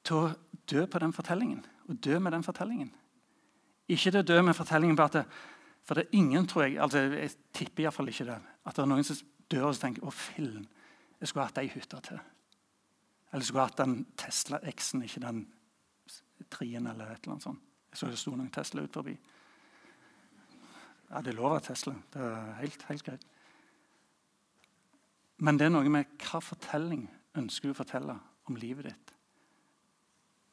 til 0.05 0.21
å 0.21 0.33
dø 0.69 0.85
på 0.85 1.01
den 1.01 1.17
fortellingen. 1.17 1.65
Og 1.89 1.97
dø 2.05 2.21
med 2.21 2.37
den 2.37 2.45
fortellingen. 2.45 2.93
Ikke 3.91 4.13
til 4.13 4.21
å 4.21 4.27
dø 4.27 4.39
med 4.47 4.57
fortellingen 4.57 4.99
på 4.99 5.07
at 5.09 5.19
det, 5.19 5.25
for 5.87 5.99
det 5.99 6.07
er 6.07 6.19
ingen, 6.19 6.47
tror 6.47 6.67
jeg 6.67 6.79
altså 6.79 7.01
Jeg 7.11 7.33
tipper 7.57 7.85
iallfall 7.85 8.11
ikke 8.13 8.29
det. 8.29 8.37
At 8.65 8.77
det 8.77 8.85
er 8.85 8.91
noen 8.91 9.07
som 9.07 9.23
dør 9.51 9.71
og 9.71 9.81
tenker 9.81 10.07
å 10.07 10.13
fillen, 10.15 10.67
jeg 11.21 11.29
skulle 11.29 11.49
hatt 11.49 11.59
ei 11.61 11.71
hytte 11.73 11.99
til. 12.07 12.21
Eller 13.33 13.47
skulle 13.47 13.67
hatt 13.67 13.81
den 13.81 14.05
Tesla 14.19 14.61
X-en, 14.71 15.03
ikke 15.07 15.23
den 15.25 15.43
trien 16.51 16.87
eller 16.87 17.11
et 17.11 17.21
eller 17.23 17.37
annet 17.37 17.47
sånt. 17.47 17.67
Jeg 17.91 17.99
så 17.99 18.09
det 18.11 18.19
sto 18.19 18.33
noen 18.35 18.51
Tesla 18.55 18.83
ut 18.85 18.95
forbi. 18.95 19.17
Ja, 21.11 21.21
det 21.21 21.33
er 21.33 21.39
lov 21.39 21.57
av 21.57 21.63
Tesla. 21.67 21.95
Det 22.13 22.23
er 22.23 22.53
helt, 22.61 22.83
helt 22.89 23.07
greit. 23.07 23.27
Men 25.43 25.59
det 25.59 25.67
er 25.67 25.73
noe 25.75 25.91
med 25.91 26.11
hva 26.23 26.41
fortelling 26.45 27.07
ønsker 27.39 27.71
du 27.71 27.75
å 27.75 27.81
fortelle 27.81 28.17
om 28.51 28.59
livet 28.61 28.91
ditt 28.91 29.15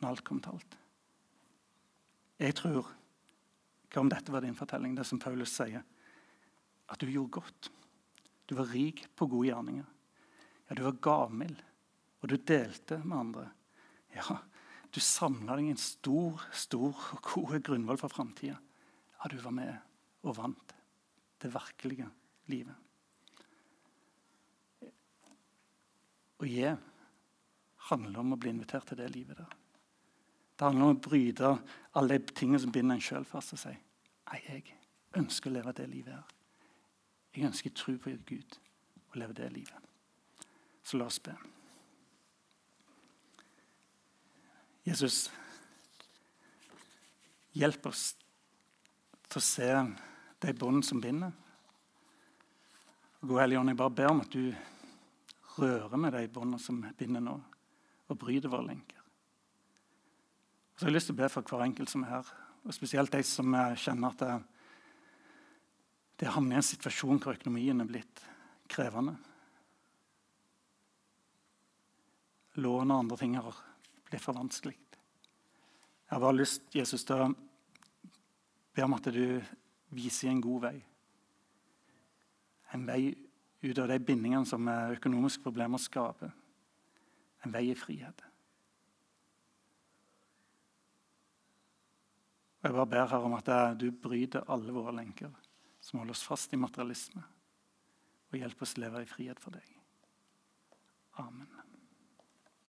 når 0.02 0.12
alt 0.12 0.24
kommer 0.26 0.46
til 0.46 0.58
alt. 0.58 0.78
Jeg 2.38 2.56
tror 2.58 2.90
hva 3.98 4.04
om 4.06 4.12
dette 4.14 4.30
var 4.30 4.46
din 4.46 4.56
fortelling, 4.56 4.94
det 4.94 5.08
som 5.10 5.18
Paulus 5.18 5.56
sier? 5.58 5.82
At 6.88 7.02
du 7.02 7.10
gjorde 7.10 7.40
godt. 7.40 7.70
Du 8.46 8.54
var 8.56 8.70
rik 8.70 9.08
på 9.18 9.26
gode 9.26 9.50
gjerninger. 9.50 9.88
Ja, 10.68 10.76
du 10.78 10.84
var 10.86 11.00
gavmild, 11.02 11.58
og 12.22 12.30
du 12.30 12.36
delte 12.38 13.00
med 13.02 13.18
andre. 13.18 13.46
Ja, 14.14 14.38
du 14.94 15.00
samla 15.02 15.58
deg 15.58 15.72
en 15.72 15.82
stor, 15.82 16.44
stor 16.54 16.94
og 17.16 17.24
god 17.26 17.58
grunnvoll 17.66 17.98
for 17.98 18.14
framtida. 18.14 18.60
Ja, 19.18 19.32
du 19.32 19.40
var 19.42 19.56
med 19.58 19.74
og 20.28 20.38
vant 20.38 20.76
det 21.42 21.50
virkelige 21.54 22.12
livet. 22.52 22.78
Å 26.38 26.46
gi 26.46 26.70
handler 27.90 28.22
om 28.22 28.36
å 28.36 28.40
bli 28.40 28.54
invitert 28.54 28.92
til 28.92 29.02
det 29.02 29.10
livet 29.16 29.42
der. 29.42 29.58
Det 30.54 30.70
handler 30.70 30.86
om 30.86 30.96
å 31.00 31.02
bryte 31.02 31.52
alle 31.98 32.22
de 32.22 32.38
tingene 32.38 32.62
som 32.62 32.74
binder 32.74 32.98
en 32.98 33.04
sjøl 33.04 33.26
fast 33.26 33.58
og 33.58 33.64
si 33.66 33.74
Nei, 34.28 34.40
jeg 34.48 34.64
ønsker 35.20 35.52
å 35.52 35.58
leve 35.58 35.74
det 35.78 35.88
livet 35.92 36.16
her. 36.16 36.34
Jeg 37.38 37.48
ønsker 37.48 37.76
tro 37.76 37.94
på 38.02 38.14
Gud 38.28 38.58
og 39.12 39.20
leve 39.22 39.36
det 39.38 39.52
livet. 39.54 39.92
Så 40.84 40.98
la 40.98 41.08
oss 41.08 41.20
be. 41.24 41.36
Jesus, 44.88 45.28
hjelp 47.60 47.90
oss 47.90 48.14
til 49.28 49.42
å 49.42 49.44
se 49.44 49.68
de 50.44 50.54
bånd 50.56 50.86
som 50.88 51.02
binder. 51.04 51.34
Gode 53.20 53.44
Hellige 53.44 53.60
Ånd, 53.60 53.74
jeg 53.74 53.80
bare 53.82 53.96
ber 53.98 54.14
om 54.14 54.24
at 54.24 54.32
du 54.32 54.56
rører 55.58 56.00
med 56.00 56.16
de 56.16 56.28
båndene 56.32 56.62
som 56.62 56.80
binder 56.98 57.24
nå, 57.24 57.36
og 58.08 58.20
bryter 58.22 58.52
våre 58.54 58.70
lenker. 58.70 59.02
Så 60.78 60.86
jeg 60.86 60.92
har 60.92 60.96
lyst 60.96 61.10
til 61.12 61.18
å 61.18 61.20
be 61.20 61.30
for 61.34 61.50
hver 61.50 61.66
enkelt 61.66 61.92
som 61.92 62.06
er 62.06 62.14
her, 62.14 62.30
og 62.66 62.74
spesielt 62.76 63.14
de 63.14 63.22
som 63.26 63.54
kjenner 63.78 64.14
at 64.14 64.24
det, 64.24 64.34
det 66.18 66.34
havner 66.34 66.58
i 66.58 66.62
en 66.62 66.66
situasjon 66.66 67.22
hvor 67.22 67.38
økonomien 67.38 67.84
er 67.84 67.90
blitt 67.90 68.24
krevende. 68.72 69.14
Lån 72.58 72.92
og 72.92 73.00
andre 73.04 73.18
ting 73.22 73.38
har 73.38 73.60
blitt 74.08 74.24
for 74.24 74.38
vanskelig. 74.38 74.74
Jeg 76.08 76.16
har 76.16 76.24
bare 76.24 76.40
lyst 76.40 76.64
Jesus, 76.74 77.04
til 77.04 77.20
å 77.20 77.32
be 78.74 78.86
om 78.86 78.96
at 78.96 79.10
du 79.12 79.42
viser 79.94 80.32
en 80.32 80.42
god 80.42 80.70
vei. 80.70 80.78
En 82.74 82.86
vei 82.88 83.02
ut 83.64 83.80
av 83.82 83.92
de 83.92 83.98
bindingene 84.00 84.48
som 84.48 84.70
økonomiske 84.70 85.44
problemer 85.44 85.82
skaper. 85.82 86.32
En 87.46 87.54
vei 87.54 87.68
i 87.72 87.78
frihet. 87.78 88.24
Jeg 92.68 92.76
bare 92.76 92.90
ber 92.92 93.06
her 93.08 93.24
om 93.24 93.34
at 93.38 93.50
du 93.80 93.86
bryter 93.96 94.44
alle 94.52 94.74
våre 94.76 94.92
lenker 94.92 95.32
som 95.80 96.02
holder 96.02 96.18
oss 96.18 96.26
fast 96.28 96.52
i 96.52 96.60
materialisme, 96.60 97.22
og 98.28 98.36
hjelper 98.36 98.68
oss 98.68 98.76
å 98.76 98.82
leve 98.84 99.06
i 99.06 99.08
frihet 99.08 99.40
for 99.40 99.56
deg. 99.56 99.70
Amen. 101.24 101.67